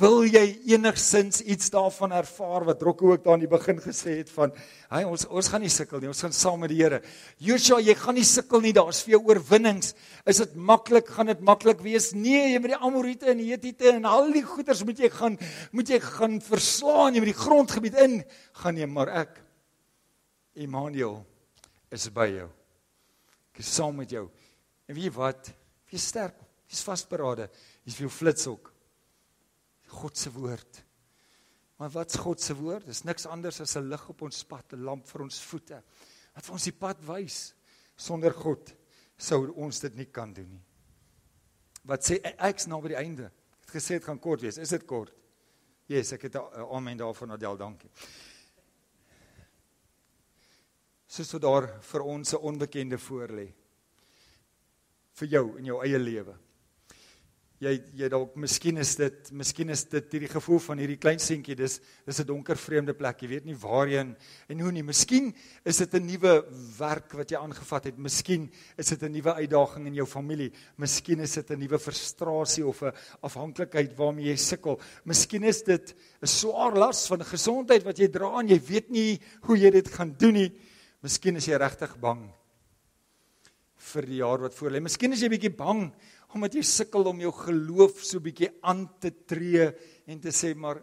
Wil 0.00 0.24
jy 0.24 0.74
enigsins 0.74 1.40
iets 1.42 1.70
daarvan 1.70 2.12
ervaar 2.12 2.64
wat 2.64 2.82
Rocco 2.82 3.12
ook 3.12 3.24
daar 3.24 3.34
in 3.34 3.46
die 3.46 3.58
begin 3.58 3.78
gesê 3.78 4.18
het 4.18 4.30
van, 4.30 4.52
hy 4.90 5.04
ons 5.04 5.26
ons 5.26 5.48
gaan 5.48 5.60
nie 5.60 5.70
sukkel 5.70 6.00
nie, 6.00 6.08
ons 6.08 6.20
gaan 6.20 6.32
saam 6.32 6.60
met 6.60 6.70
die 6.70 6.82
Here. 6.82 7.02
Joshua, 7.38 7.80
jy 7.80 7.94
gaan 7.94 8.14
nie 8.14 8.24
sukkel 8.24 8.60
nie, 8.60 8.72
daar's 8.72 9.02
vir 9.02 9.18
jou 9.18 9.22
oorwinnings. 9.28 9.94
Is 10.26 10.38
dit 10.38 10.54
maklik? 10.56 11.06
Gaan 11.06 11.26
dit 11.26 11.40
maklik 11.40 11.80
wees? 11.80 12.12
Nee, 12.12 12.54
jy 12.54 12.58
met 12.58 12.74
die 12.74 12.82
Amorite 12.82 13.26
en 13.26 13.38
die 13.38 13.52
Hetite 13.52 13.92
en 13.92 14.04
al 14.04 14.32
die 14.32 14.42
goeters 14.42 14.84
moet 14.84 14.98
jy 14.98 15.10
gaan 15.10 15.38
moet 15.72 15.88
jy 15.88 16.00
gaan 16.00 16.40
verslaan, 16.40 17.14
jy 17.14 17.20
met 17.20 17.34
die 17.36 17.44
grondgebied 17.44 17.94
in 17.94 18.24
gaan 18.52 18.76
jy, 18.76 18.86
maar 18.86 19.08
ek 19.08 19.44
Immanuel 20.54 21.24
is 21.92 22.08
by 22.08 22.26
jou. 22.26 22.48
Ek 23.54 23.60
is 23.60 23.70
saam 23.70 23.94
met 23.94 24.10
jou. 24.10 24.28
En 24.88 24.96
weet 24.96 25.10
jy 25.10 25.14
wat? 25.14 25.50
Wees 25.92 26.06
sterk. 26.08 26.40
Wees 26.68 26.82
vasberade. 26.84 27.48
Jy's 27.84 27.96
vir 27.98 28.08
jou 28.08 28.12
flitsok. 28.12 28.72
God 30.00 30.16
se 30.20 30.32
woord. 30.32 30.82
Maar 31.78 31.92
wat's 31.94 32.18
God 32.18 32.42
se 32.42 32.56
woord? 32.56 32.88
Dis 32.88 33.04
niks 33.06 33.28
anders 33.28 33.60
as 33.60 33.76
'n 33.76 33.88
lig 33.88 34.08
op 34.08 34.22
ons 34.22 34.44
pad, 34.44 34.72
'n 34.72 34.84
lamp 34.84 35.06
vir 35.06 35.22
ons 35.22 35.40
voete. 35.40 35.82
Wat 36.34 36.44
vir 36.44 36.52
ons 36.52 36.64
die 36.64 36.72
pad 36.72 36.98
wys. 37.06 37.54
Sonder 37.96 38.32
God 38.32 38.74
sou 39.16 39.52
ons 39.56 39.80
dit 39.80 39.94
nie 39.94 40.06
kan 40.06 40.32
doen 40.32 40.48
nie. 40.48 40.64
Wat 41.84 42.00
sê 42.02 42.20
ek's 42.22 42.66
nou 42.66 42.80
by 42.82 42.88
die 42.88 42.96
einde. 42.96 43.24
Ek 43.62 43.72
het 43.72 43.82
gesê 43.82 43.98
dit 43.98 44.04
gaan 44.04 44.18
kort 44.18 44.40
wees. 44.40 44.58
Is 44.58 44.70
dit 44.70 44.86
kort? 44.86 45.12
Yes, 45.86 46.12
ek 46.12 46.22
het 46.22 46.36
'n 46.36 46.66
amen 46.70 46.96
daarvan 46.96 47.32
Adel, 47.32 47.56
dankie. 47.56 47.90
Soos 51.06 51.32
wat 51.32 51.42
daar 51.42 51.82
vir 51.82 52.02
ons 52.02 52.32
'n 52.32 52.36
onbekende 52.36 52.98
voor 52.98 53.28
lê 53.28 53.57
vir 55.18 55.34
jou 55.36 55.46
in 55.58 55.72
jou 55.72 55.80
eie 55.84 55.98
lewe. 55.98 56.36
Jy 57.58 57.72
jy 57.98 58.06
dalk 58.06 58.36
miskien 58.38 58.76
is 58.78 58.92
dit 59.00 59.30
miskien 59.34 59.72
is 59.74 59.80
dit 59.90 60.12
hierdie 60.14 60.30
gevoel 60.30 60.60
van 60.62 60.78
hierdie 60.78 60.98
klein 61.02 61.18
seentjie 61.18 61.56
dis 61.58 61.80
dis 62.06 62.20
'n 62.20 62.26
donker 62.26 62.54
vreemde 62.54 62.94
plek 62.94 63.22
jy 63.22 63.28
weet 63.28 63.46
nie 63.46 63.56
waarheen 63.58 64.14
en 64.48 64.60
hoe 64.60 64.70
nie. 64.70 64.84
Miskien 64.84 65.34
is 65.64 65.78
dit 65.78 65.94
'n 65.94 66.06
nuwe 66.06 66.46
werk 66.78 67.18
wat 67.18 67.30
jy 67.30 67.36
aangevat 67.36 67.90
het. 67.90 67.98
Miskien 67.98 68.48
is 68.78 68.86
dit 68.86 69.02
'n 69.02 69.10
nuwe 69.10 69.34
uitdaging 69.34 69.86
in 69.86 69.94
jou 69.94 70.06
familie. 70.06 70.52
Miskien 70.76 71.20
is 71.20 71.34
dit 71.34 71.50
'n 71.50 71.58
nuwe 71.58 71.78
frustrasie 71.78 72.64
of 72.64 72.82
'n 72.82 72.92
afhanklikheid 73.22 73.96
waarmee 73.96 74.30
jy 74.30 74.36
sukkel. 74.36 74.80
Miskien 75.04 75.42
is 75.42 75.62
dit 75.62 75.96
'n 76.22 76.26
swaar 76.26 76.78
las 76.78 77.08
van 77.08 77.24
gesondheid 77.24 77.82
wat 77.82 77.98
jy 77.98 78.08
dra 78.08 78.38
en 78.38 78.48
jy 78.48 78.60
weet 78.60 78.90
nie 78.90 79.20
hoe 79.42 79.58
jy 79.58 79.70
dit 79.70 79.88
gaan 79.88 80.14
doen 80.16 80.34
nie. 80.34 80.52
Miskien 81.02 81.36
is 81.36 81.46
jy 81.46 81.56
regtig 81.56 81.98
bang 81.98 82.37
vir 83.78 84.06
die 84.10 84.20
jaar 84.20 84.42
wat 84.46 84.54
voor 84.58 84.74
lê. 84.74 84.82
Miskien 84.82 85.14
is 85.14 85.22
jy 85.22 85.30
bietjie 85.32 85.54
bang 85.54 85.88
omdat 86.36 86.58
jy 86.58 86.62
sukkel 86.66 87.08
om 87.08 87.22
jou 87.22 87.32
geloof 87.32 88.02
so 88.04 88.20
bietjie 88.20 88.50
aan 88.68 88.84
te 89.00 89.10
tree 89.24 89.70
en 90.08 90.20
te 90.20 90.32
sê 90.34 90.52
maar 90.52 90.82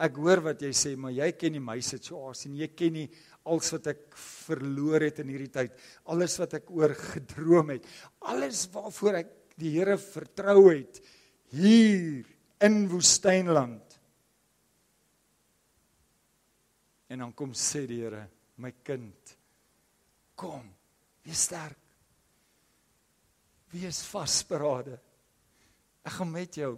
ek 0.00 0.16
hoor 0.16 0.40
wat 0.44 0.62
jy 0.64 0.70
sê, 0.76 0.94
maar 0.96 1.12
jy 1.12 1.28
ken 1.36 1.56
nie 1.56 1.62
my 1.62 1.76
situasie 1.84 2.48
nie. 2.52 2.62
Jy 2.62 2.70
ken 2.78 2.94
nie 2.96 3.06
alles 3.50 3.72
wat 3.74 3.90
ek 3.92 4.04
verloor 4.16 5.04
het 5.04 5.20
in 5.22 5.32
hierdie 5.32 5.52
tyd, 5.52 5.74
alles 6.12 6.36
wat 6.40 6.56
ek 6.60 6.70
oor 6.72 6.94
gedroom 6.96 7.74
het, 7.74 7.88
alles 8.30 8.66
waarvoor 8.72 9.20
ek 9.22 9.34
die 9.60 9.74
Here 9.74 9.98
vertrou 10.00 10.70
het 10.70 11.02
hier 11.52 12.24
in 12.64 12.78
woestynland. 12.88 13.98
En 17.10 17.26
dan 17.26 17.34
kom 17.36 17.52
sê 17.58 17.84
die 17.90 18.00
Here, 18.04 18.24
my 18.62 18.72
kind, 18.86 19.36
kom, 20.38 20.64
wees 21.26 21.44
sterk. 21.50 21.79
Wees 23.70 24.02
vasberade. 24.10 24.98
Ek 26.06 26.16
gaan 26.16 26.32
met 26.32 26.56
jou. 26.58 26.74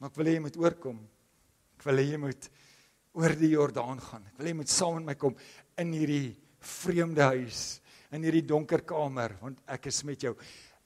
Maar 0.00 0.10
ek 0.10 0.18
wil 0.18 0.30
hê 0.30 0.36
jy 0.36 0.44
moet 0.46 0.58
oorkom. 0.58 1.02
Ek 1.78 1.86
wil 1.86 2.00
hê 2.02 2.06
jy 2.08 2.20
moet 2.22 2.48
oor 3.18 3.34
die 3.38 3.52
Jordaan 3.52 4.00
gaan. 4.02 4.24
Ek 4.32 4.40
wil 4.40 4.48
hê 4.48 4.54
jy 4.54 4.60
moet 4.62 4.72
saam 4.72 4.98
met 4.98 5.12
my 5.12 5.16
kom 5.20 5.36
in 5.78 5.94
hierdie 5.94 6.32
vreemde 6.62 7.26
huis, 7.34 7.62
in 8.14 8.24
hierdie 8.26 8.44
donker 8.46 8.84
kamer, 8.86 9.36
want 9.42 9.62
ek 9.70 9.88
is 9.90 10.02
met 10.06 10.26
jou. 10.26 10.34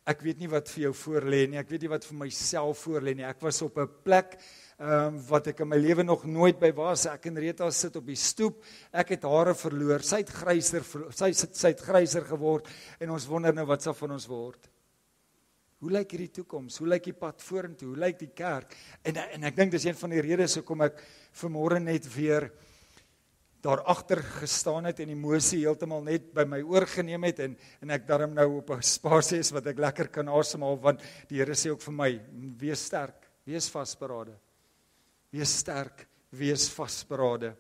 Ek 0.07 0.21
weet 0.23 0.39
nie 0.39 0.47
wat 0.47 0.69
vir 0.71 0.85
jou 0.85 0.93
voorlê 0.95 1.41
nie. 1.51 1.59
Ek 1.59 1.71
weet 1.73 1.83
nie 1.83 1.91
wat 1.91 2.05
vir 2.07 2.19
myself 2.21 2.85
voorlê 2.87 3.17
nie. 3.19 3.25
Ek 3.27 3.41
was 3.43 3.59
op 3.63 3.79
'n 3.79 3.89
plek 4.05 4.39
ehm 4.79 5.17
um, 5.17 5.19
wat 5.31 5.49
ek 5.49 5.61
in 5.61 5.69
my 5.69 5.77
lewe 5.77 6.05
nog 6.05 6.25
nooit 6.27 6.61
by 6.61 6.71
was. 6.73 7.07
Ek 7.07 7.27
en 7.27 7.39
Rita 7.39 7.71
sit 7.71 7.97
op 7.97 8.07
die 8.07 8.15
stoep. 8.15 8.63
Ek 8.93 9.09
het 9.09 9.25
hare 9.25 9.55
verloor. 9.55 10.03
Sy 10.03 10.19
het 10.23 10.31
gryser 10.31 10.85
sy 11.11 11.33
sy 11.33 11.69
het 11.69 11.81
gryser 11.81 12.23
geword 12.23 12.69
en 13.01 13.11
ons 13.11 13.27
wonder 13.27 13.55
nou 13.55 13.67
wat 13.67 13.83
sal 13.83 13.95
van 13.95 14.13
ons 14.13 14.27
word. 14.29 14.71
Hoe 15.81 15.91
lyk 15.91 16.11
hierdie 16.11 16.31
toekoms? 16.31 16.79
Hoe 16.79 16.89
lyk 16.89 17.05
die 17.05 17.13
pad 17.13 17.43
vorentoe? 17.43 17.89
Hoe 17.89 17.99
lyk 17.99 18.19
die 18.19 18.33
kerk? 18.33 18.77
En 19.03 19.17
en 19.17 19.45
ek 19.45 19.57
dink 19.57 19.73
dis 19.73 19.85
een 19.85 19.99
van 19.99 20.11
die 20.11 20.23
redes 20.23 20.55
hoekom 20.55 20.83
ek 20.83 21.03
vanmôre 21.43 21.81
net 21.81 22.07
weer 22.15 22.53
daar 23.67 23.83
agter 23.83 24.21
gestaan 24.23 24.87
het 24.87 25.01
en 25.03 25.11
emosie 25.11 25.65
heeltemal 25.65 26.05
net 26.07 26.29
by 26.35 26.45
my 26.47 26.61
oorgeneem 26.63 27.25
het 27.27 27.41
en 27.43 27.57
en 27.83 27.95
ek 27.97 28.07
daarom 28.07 28.35
nou 28.35 28.47
op 28.61 28.71
'n 28.71 28.83
spasie 28.83 29.39
is 29.43 29.51
wat 29.51 29.67
ek 29.67 29.79
lekker 29.79 30.09
kan 30.09 30.29
asemhaal 30.29 30.79
want 30.79 31.03
die 31.29 31.39
Here 31.39 31.55
sê 31.55 31.71
ook 31.71 31.83
vir 31.83 31.93
my 31.93 32.21
wees 32.59 32.85
sterk, 32.85 33.27
wees 33.45 33.69
vasberade. 33.69 34.39
Wees 35.33 35.59
sterk, 35.59 36.07
wees 36.31 36.69
vasberade. 36.69 37.57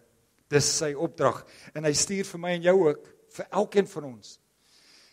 Dis 0.48 0.78
sy 0.78 0.94
opdrag 0.94 1.44
en 1.74 1.84
hy 1.84 1.92
stuur 1.92 2.24
vir 2.24 2.40
my 2.40 2.50
en 2.50 2.62
jou 2.62 2.88
ook 2.88 3.08
vir 3.36 3.46
elkeen 3.50 3.86
van 3.86 4.04
ons. 4.04 4.38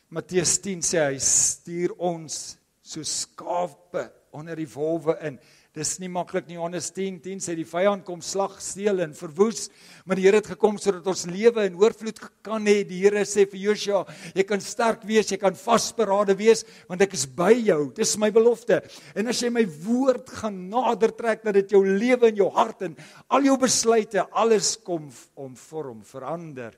Matteus 0.10 0.60
10 0.62 0.82
sê 0.82 1.00
hy 1.10 1.18
stuur 1.18 1.96
ons 1.98 2.58
so 2.84 3.04
skape 3.04 4.12
onder 4.32 4.56
die 4.56 4.70
wolwe 4.70 5.18
in. 5.22 5.40
Dis 5.74 5.96
nie 5.98 6.10
maklik 6.12 6.46
nie. 6.46 6.54
Johannes 6.60 6.92
10:10 6.94 7.16
10 7.24 7.40
sê 7.42 7.56
die 7.58 7.66
vyand 7.66 8.04
kom 8.06 8.20
slag, 8.22 8.60
steel 8.62 9.00
en 9.02 9.14
verwoes, 9.18 9.72
maar 10.06 10.20
die 10.20 10.28
Here 10.28 10.38
het 10.38 10.52
gekom 10.52 10.78
sodat 10.78 11.08
ons 11.10 11.26
lewe 11.26 11.66
in 11.66 11.80
oorvloed 11.82 12.20
kan 12.46 12.62
hê. 12.70 12.84
Die 12.86 13.00
Here 13.02 13.24
sê 13.26 13.48
vir 13.50 13.58
Joshua, 13.58 14.04
jy 14.36 14.44
kan 14.46 14.62
sterk 14.62 15.02
wees, 15.10 15.32
jy 15.32 15.40
kan 15.42 15.58
vasberade 15.58 16.36
wees, 16.38 16.62
want 16.88 17.02
ek 17.02 17.16
is 17.18 17.26
by 17.26 17.50
jou. 17.58 17.92
Dis 17.98 18.14
my 18.22 18.30
belofte. 18.30 18.84
En 19.16 19.28
as 19.28 19.42
jy 19.42 19.50
my 19.50 19.64
woord 19.66 20.30
gaan 20.30 20.60
nader 20.70 21.16
trek 21.18 21.42
dat 21.44 21.58
dit 21.58 21.74
jou 21.74 21.82
lewe 21.82 22.30
en 22.30 22.38
jou 22.38 22.52
hart 22.54 22.86
en 22.86 22.96
al 23.34 23.42
jou 23.50 23.58
besluite 23.58 24.28
alles 24.30 24.76
kom 24.78 25.10
om 25.34 25.56
vorm, 25.56 26.04
verander, 26.06 26.78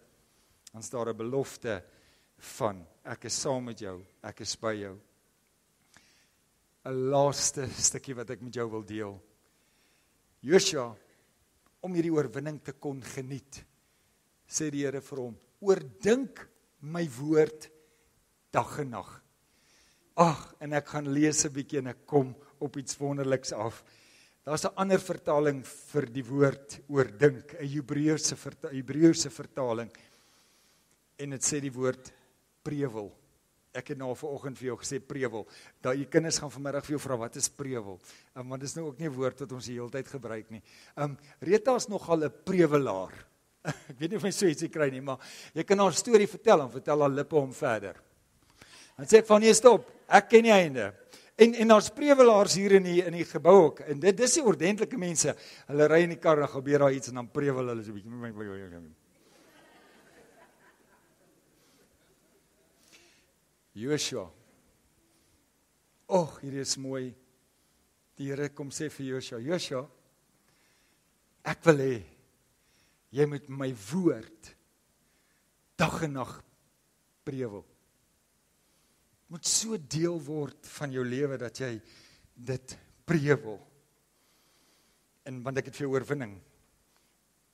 dan 0.71 0.79
is 0.79 0.89
daar 0.89 1.09
'n 1.09 1.17
belofte 1.17 1.83
van 2.55 2.85
ek 3.03 3.25
is 3.25 3.41
saam 3.41 3.65
met 3.65 3.79
jou, 3.79 3.99
ek 4.23 4.39
is 4.39 4.55
by 4.55 4.73
jou. 4.73 4.95
'n 6.85 7.09
laaste 7.09 7.65
stukkie 7.89 8.15
wat 8.15 8.35
ek 8.35 8.43
met 8.45 8.55
jou 8.55 8.67
wil 8.69 8.85
deel. 8.85 9.17
Joshua 10.45 10.91
om 11.85 11.93
hierdie 11.93 12.13
oorwinning 12.13 12.61
te 12.61 12.75
kon 12.77 13.01
geniet, 13.01 13.63
sê 14.45 14.69
die 14.73 14.85
Here 14.85 15.01
vir 15.01 15.21
hom: 15.21 15.35
"Oordink 15.65 16.45
my 16.81 17.05
woord 17.17 17.69
dag 18.53 18.79
en 18.79 18.91
nag." 18.93 19.11
Ag, 20.15 20.55
en 20.61 20.73
ek 20.73 20.93
gaan 20.93 21.11
lees 21.11 21.45
'n 21.45 21.53
bietjie 21.53 21.79
en 21.79 21.87
ek 21.87 22.05
kom 22.05 22.35
op 22.59 22.77
iets 22.77 22.97
wonderliks 22.97 23.51
af. 23.53 23.83
Daar's 24.45 24.65
'n 24.65 24.77
ander 24.77 24.99
vertaling 24.99 25.65
vir 25.65 26.05
die 26.05 26.23
woord 26.23 26.79
oordink, 26.87 27.55
'n 27.59 27.67
Hebreëse 27.67 28.37
Hebreëse 28.71 29.29
vertaling. 29.29 29.91
En 31.17 31.29
dit 31.29 31.41
sê 31.41 31.59
die 31.59 31.73
woord 31.73 32.13
prewel 32.63 33.11
ek 33.75 33.93
het 33.93 33.99
nou 33.99 34.13
vanoggend 34.15 34.57
vir 34.59 34.69
jou 34.71 34.77
gesê 34.81 34.99
prewel. 35.03 35.45
Daai 35.83 36.05
kinders 36.11 36.39
gaan 36.41 36.51
vanmiddag 36.53 36.85
vir 36.87 36.95
jou 36.95 37.01
vra 37.03 37.17
wat 37.25 37.35
is 37.39 37.49
prewel. 37.51 37.99
Um, 38.35 38.49
want 38.49 38.63
dit 38.63 38.69
is 38.69 38.75
nou 38.77 38.87
ook 38.87 38.99
nie 38.99 39.09
'n 39.09 39.15
woord 39.15 39.39
wat 39.39 39.51
ons 39.51 39.65
die 39.65 39.75
hele 39.75 39.89
tyd 39.89 40.07
gebruik 40.07 40.49
nie. 40.51 40.61
Um 40.97 41.17
Rita 41.41 41.75
is 41.75 41.87
nogal 41.87 42.23
'n 42.23 42.33
prewelaar. 42.45 43.13
ek 43.89 43.99
weet 43.99 44.09
nie 44.09 44.17
of 44.17 44.23
my 44.23 44.31
so 44.31 44.45
ietsie 44.45 44.69
kry 44.69 44.89
nie, 44.89 45.01
maar 45.01 45.17
jy 45.53 45.63
kan 45.63 45.79
haar 45.79 45.93
storie 45.93 46.27
vertel 46.27 46.61
en 46.61 46.71
vertel 46.71 47.01
haar 47.01 47.09
lippe 47.09 47.35
hom 47.35 47.53
verder. 47.53 47.95
Dan 48.97 49.05
sê 49.05 49.17
ek 49.17 49.27
van 49.27 49.41
nee 49.41 49.53
stop. 49.53 49.89
Ek 50.07 50.29
ken 50.29 50.43
die 50.43 50.53
einde. 50.53 50.93
En 51.35 51.53
en 51.53 51.67
daar's 51.67 51.89
prewelaars 51.91 52.55
hier 52.55 52.77
in 52.77 52.83
die 52.83 53.01
in 53.03 53.13
die 53.13 53.25
gebou 53.25 53.55
ook. 53.65 53.79
En 53.79 53.99
dit 53.99 54.17
dis 54.17 54.37
die 54.39 54.43
ordentlike 54.43 54.97
mense. 54.97 55.35
Hulle 55.67 55.87
ry 55.91 56.03
in 56.05 56.13
die 56.15 56.21
kar 56.21 56.39
en 56.39 56.47
gebeur 56.47 56.79
daar 56.79 56.93
iets 56.95 57.11
en 57.11 57.15
dan 57.19 57.31
prewel 57.31 57.73
hulle 57.73 57.83
so 57.83 57.91
'n 57.91 57.95
bietjie. 57.99 59.04
Joshua. 63.75 64.31
Och, 66.07 66.39
hier 66.39 66.61
is 66.61 66.77
mooi. 66.77 67.13
Die 68.15 68.29
Here 68.29 68.47
kom 68.55 68.69
sê 68.71 68.87
vir 68.87 69.09
Joshua, 69.09 69.41
Joshua, 69.43 69.81
ek 71.43 71.65
wil 71.67 71.81
hê 71.83 71.95
jy 73.15 73.25
moet 73.27 73.49
my 73.51 73.67
woord 73.89 74.51
dag 75.75 75.97
en 76.07 76.15
nag 76.15 76.31
prewel. 77.27 77.65
Moet 79.27 79.51
so 79.51 79.75
deel 79.75 80.15
word 80.23 80.71
van 80.77 80.95
jou 80.95 81.03
lewe 81.03 81.35
dat 81.43 81.59
jy 81.59 81.73
dit 82.35 82.79
prewel. 83.03 83.59
En 85.27 85.43
want 85.43 85.59
ek 85.59 85.67
het 85.67 85.75
vir 85.75 85.89
jou 85.89 85.95
oorwinning. 85.97 86.37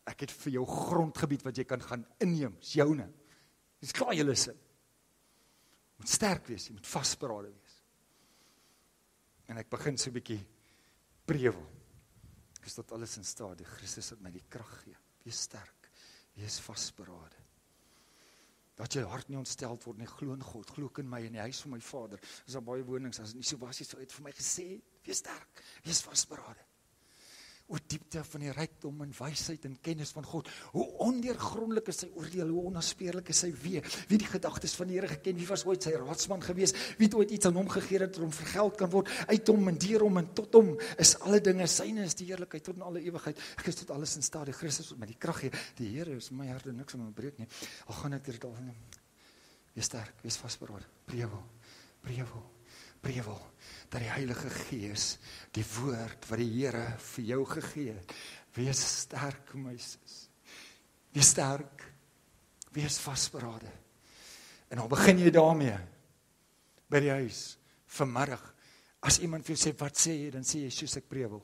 Ek 0.06 0.28
het 0.28 0.34
vir 0.44 0.60
jou 0.60 0.68
grondgebied 0.70 1.48
wat 1.48 1.58
jy 1.58 1.66
kan 1.66 1.82
gaan 1.82 2.06
inneem, 2.22 2.54
is 2.62 2.76
joune. 2.78 3.10
Dis 3.82 3.96
klaar 3.98 4.14
julle 4.14 4.38
sin 4.38 4.68
moet 6.02 6.10
sterk 6.10 6.50
wees, 6.50 6.68
jy 6.68 6.76
moet 6.76 6.90
vasberade 6.90 7.52
wees. 7.52 7.78
En 9.52 9.60
ek 9.62 9.70
begin 9.70 9.98
so 9.98 10.10
'n 10.10 10.18
bietjie 10.18 10.42
prewel. 11.26 11.62
Ek 12.60 12.66
is 12.66 12.74
tot 12.74 12.92
alles 12.92 13.18
in 13.18 13.24
staat, 13.24 13.58
die 13.58 13.66
Christus 13.66 14.12
wat 14.12 14.22
my 14.22 14.32
die 14.32 14.46
krag 14.50 14.84
gee. 14.84 14.98
Wees 15.24 15.42
sterk, 15.42 15.92
wees 16.36 16.60
vasberade. 16.60 17.38
Dat 18.76 18.94
jou 18.94 19.06
hart 19.06 19.30
nie 19.30 19.38
ontstel 19.38 19.78
word 19.78 19.98
nie, 19.98 20.08
glo 20.08 20.34
in 20.34 20.44
God, 20.44 20.70
glo 20.70 20.90
in 20.98 21.10
my 21.10 21.22
en 21.26 21.34
die 21.34 21.40
huis 21.40 21.62
van 21.62 21.72
my 21.72 21.82
Vader. 21.82 22.20
Is 22.48 22.54
daar 22.54 22.64
baie 22.64 22.84
wonings 22.84 23.20
as 23.20 23.34
dit 23.34 23.36
nie 23.36 23.44
so 23.44 23.58
was 23.58 23.80
nie, 23.80 23.86
sou 23.86 24.00
dit 24.00 24.12
vir 24.12 24.24
my 24.24 24.32
gesê, 24.32 24.82
wees 25.04 25.18
sterk, 25.18 25.64
wees 25.84 26.02
vasberade 26.02 26.71
oor 27.72 27.82
diepte 27.88 28.24
van 28.28 28.44
die 28.44 28.52
rykdom 28.56 29.02
en 29.06 29.14
wysheid 29.16 29.66
en 29.68 29.78
kennis 29.84 30.12
van 30.16 30.26
God. 30.28 30.50
Hoe 30.76 30.86
ondeurgrondelik 31.06 31.88
is 31.92 32.02
sy 32.04 32.10
oordeel, 32.20 32.52
hoe 32.52 32.68
onnaspeurlik 32.70 33.32
is 33.32 33.44
sy 33.46 33.52
weë. 33.64 33.84
Wie 34.12 34.20
die 34.22 34.30
gedagtes 34.30 34.76
van 34.78 34.92
die 34.92 35.00
Here 35.00 35.08
geken, 35.08 35.38
wie 35.40 35.48
was 35.48 35.64
ooit 35.66 35.88
sy 35.88 35.94
raadsman 35.96 36.44
gewees? 36.44 36.76
Wie 37.00 37.08
het 37.08 37.18
ooit 37.18 37.32
iets 37.32 37.48
aan 37.48 37.60
hom 37.60 37.70
gegee 37.72 38.04
dat 38.04 38.20
hom 38.22 38.34
vergeld 38.36 38.78
kan 38.82 38.92
word? 38.92 39.12
Uit 39.32 39.52
hom 39.54 39.72
en 39.72 39.80
deur 39.82 40.06
hom 40.06 40.22
en 40.22 40.32
tot 40.38 40.60
hom 40.60 40.74
is 41.02 41.16
alle 41.24 41.42
dinge 41.44 41.68
syne 41.72 42.06
is 42.10 42.18
die 42.20 42.28
heerlikheid 42.30 42.68
tot 42.68 42.80
in 42.80 42.88
alle 42.88 43.04
ewigheid. 43.08 43.40
Ek 43.58 43.72
is 43.72 43.80
tot 43.82 43.96
alles 43.96 44.18
in 44.20 44.28
staat. 44.28 44.52
Die 44.52 44.58
Christus 44.58 44.92
my 45.00 45.10
die 45.10 45.20
krag 45.20 45.46
gee. 45.46 45.64
Die 45.80 45.94
Here 45.96 46.18
is 46.20 46.32
my 46.36 46.50
hart 46.52 46.68
en 46.68 46.82
niks 46.84 47.00
om 47.00 47.08
breek 47.16 47.40
nie. 47.40 47.48
Al 47.88 48.02
gaan 48.04 48.20
ek 48.20 48.28
dit 48.28 48.48
al 48.48 48.58
neem. 48.60 48.80
Wees 49.72 49.88
sterk, 49.88 50.18
wees 50.26 50.36
vasberade. 50.40 50.88
Prewel. 51.08 51.46
Prewel. 52.04 52.50
Prewel 53.02 53.40
dat 53.92 54.00
die 54.04 54.12
Heilige 54.12 54.50
Gees 54.54 55.16
die 55.56 55.66
woord 55.76 56.28
wat 56.30 56.40
die 56.40 56.50
Here 56.54 56.86
vir 57.12 57.26
jou 57.34 57.42
gegee 57.50 57.96
het, 57.96 58.14
wees 58.56 58.82
sterk, 59.02 59.54
my 59.58 59.76
sis. 59.80 60.28
Wees 61.12 61.32
sterk. 61.34 61.88
Wees 62.72 63.00
vasberade. 63.04 63.72
En 64.72 64.80
dan 64.80 64.92
begin 64.92 65.20
jy 65.20 65.32
daarmee 65.36 65.76
by 66.92 67.02
die 67.04 67.12
huis 67.12 67.58
vanmiddag. 67.92 68.44
As 69.04 69.20
iemand 69.20 69.44
vir 69.44 69.58
jou 69.58 69.64
sê 69.66 69.74
wat 69.80 70.00
sê 70.00 70.16
jy, 70.16 70.30
dan 70.32 70.46
sê 70.48 70.62
jy 70.64 70.72
soos 70.72 70.96
ek 71.02 71.10
prewel. 71.12 71.42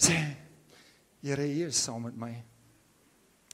Sê 0.00 0.16
Here, 1.22 1.44
U 1.46 1.66
is 1.68 1.78
saam 1.78 2.08
met 2.08 2.16
my. 2.18 2.32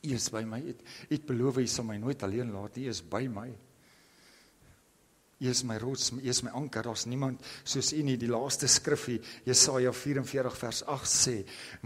U 0.07 0.12
is 0.16 0.29
by 0.33 0.40
my. 0.49 0.61
U 0.62 1.11
het 1.11 1.27
beloof 1.29 1.59
hy 1.61 1.66
sal 1.68 1.85
my 1.85 1.99
nooit 2.01 2.23
alleen 2.25 2.55
laat. 2.55 2.79
U 2.81 2.87
is 2.88 3.03
by 3.05 3.27
my. 3.29 3.51
U 5.38 5.46
is 5.46 5.62
my 5.62 5.77
rots, 5.79 6.11
U 6.11 6.18
is 6.27 6.40
my 6.42 6.51
anker. 6.51 6.83
Daar's 6.83 7.05
niemand 7.07 7.44
soos 7.62 7.92
U 7.94 8.01
nie. 8.03 8.16
Die 8.18 8.31
laaste 8.31 8.66
skrifgie, 8.66 9.20
Jesaja 9.46 9.92
44 9.94 10.57
vers 10.59 10.81
8 10.83 11.07
sê: 11.12 11.35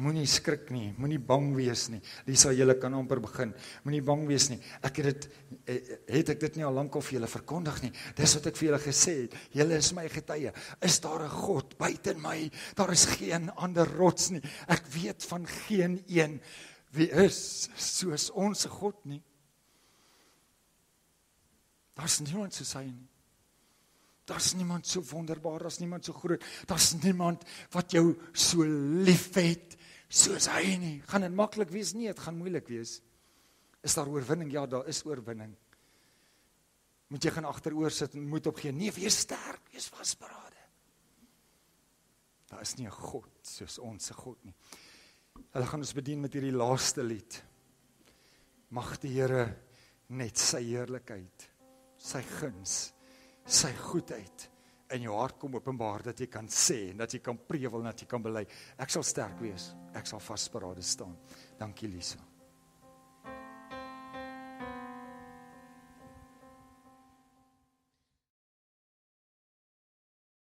Moenie 0.00 0.24
skrik 0.26 0.70
nie, 0.72 0.94
moenie 0.96 1.20
bang 1.20 1.50
wees 1.56 1.90
nie. 1.92 2.00
Hoe 2.24 2.54
jy 2.56 2.78
kan 2.80 2.96
amper 2.96 3.20
begin. 3.20 3.52
Moenie 3.84 4.00
bang 4.08 4.24
wees 4.30 4.48
nie. 4.48 4.58
Ek 4.80 5.02
het 5.02 5.10
dit 5.10 5.28
eh, 5.68 5.92
het 6.16 6.32
ek 6.32 6.40
dit 6.46 6.56
nie 6.56 6.64
al 6.64 6.80
lank 6.80 6.96
vir 6.96 7.18
julle 7.18 7.28
verkondig 7.28 7.82
nie. 7.84 7.92
Dis 8.16 8.36
wat 8.38 8.48
ek 8.48 8.56
vir 8.56 8.70
julle 8.70 8.80
gesê 8.86 9.16
het. 9.26 9.38
Julle 9.52 9.76
is 9.84 9.92
my 9.92 10.08
getuie. 10.08 10.52
Is 10.80 11.00
daar 11.04 11.28
'n 11.28 11.36
God 11.44 11.76
buite 11.76 12.14
my? 12.14 12.50
Daar 12.74 12.92
is 12.92 13.04
geen 13.04 13.50
ander 13.50 13.86
rots 13.98 14.30
nie. 14.30 14.42
Ek 14.66 14.86
weet 14.86 15.22
van 15.24 15.46
geen 15.46 16.02
een 16.08 16.40
wie 16.92 17.08
is 17.10 17.68
soos 17.76 18.30
ons 18.30 18.64
God 18.64 18.96
nie. 19.04 19.22
Daar's 21.96 22.20
niemand 22.20 22.54
soos 22.54 22.72
hy 22.72 22.84
nie. 22.88 23.08
Daar's 24.32 24.54
niemand 24.56 24.86
so 24.88 25.02
wonderbaar, 25.04 25.66
daar's 25.66 25.78
niemand 25.78 26.04
so 26.04 26.12
groot. 26.16 26.44
Daar's 26.66 26.94
niemand 27.02 27.44
wat 27.74 27.92
jou 27.92 28.14
so 28.32 28.64
liefhet 29.04 29.76
soos 30.08 30.48
hy 30.54 30.76
nie. 30.80 30.94
Gaan 31.10 31.26
dit 31.26 31.34
maklik 31.36 31.72
wees? 31.72 31.92
Nee, 31.96 32.08
dit 32.08 32.22
gaan 32.24 32.38
moeilik 32.38 32.70
wees. 32.72 33.00
Is 33.84 33.96
daar 33.98 34.08
oorwinning? 34.08 34.52
Ja, 34.54 34.64
daar 34.66 34.88
is 34.88 35.02
oorwinning. 35.04 35.52
Moet 37.12 37.28
jy 37.28 37.32
gaan 37.34 37.48
agteroor 37.50 37.92
sit 37.92 38.16
en 38.16 38.24
moed 38.28 38.48
opgee? 38.48 38.72
Nee, 38.72 38.92
wees 38.96 39.18
sterk, 39.26 39.66
wees 39.74 39.90
vasberade. 39.92 40.64
Daar 42.48 42.64
is 42.64 42.74
nie 42.76 42.86
'n 42.86 42.90
God 42.90 43.28
soos 43.42 43.78
ons 43.78 44.06
se 44.06 44.14
God 44.14 44.44
nie. 44.44 44.54
Hulle 45.52 45.66
gaan 45.66 45.80
ons 45.80 45.92
bedien 45.92 46.20
met 46.20 46.32
hierdie 46.32 46.56
laaste 46.56 47.02
lied. 47.02 47.42
Mag 48.70 48.98
die 49.00 49.12
Here 49.12 49.56
net 50.08 50.38
sy 50.38 50.62
heerlikheid, 50.62 51.50
sy 51.98 52.22
guns 52.22 52.92
sy 53.46 53.72
goedheid 53.76 54.48
in 54.92 55.06
jou 55.06 55.14
hart 55.16 55.38
kom 55.40 55.56
openbaar 55.56 56.04
dat 56.10 56.20
jy 56.20 56.28
kan 56.32 56.48
sê 56.52 56.90
en 56.90 57.00
dat 57.04 57.14
jy 57.14 57.22
kan 57.24 57.38
prewel 57.48 57.80
en 57.80 57.90
dat 57.92 58.04
jy 58.04 58.08
kan 58.10 58.22
bely. 58.24 58.44
Ek 58.76 58.92
sal 58.92 59.06
sterk 59.06 59.40
wees. 59.40 59.70
Ek 59.96 60.08
sal 60.08 60.20
vasberade 60.20 60.84
staan. 60.84 61.16
Dankie 61.58 61.88
Lisa. 61.88 62.20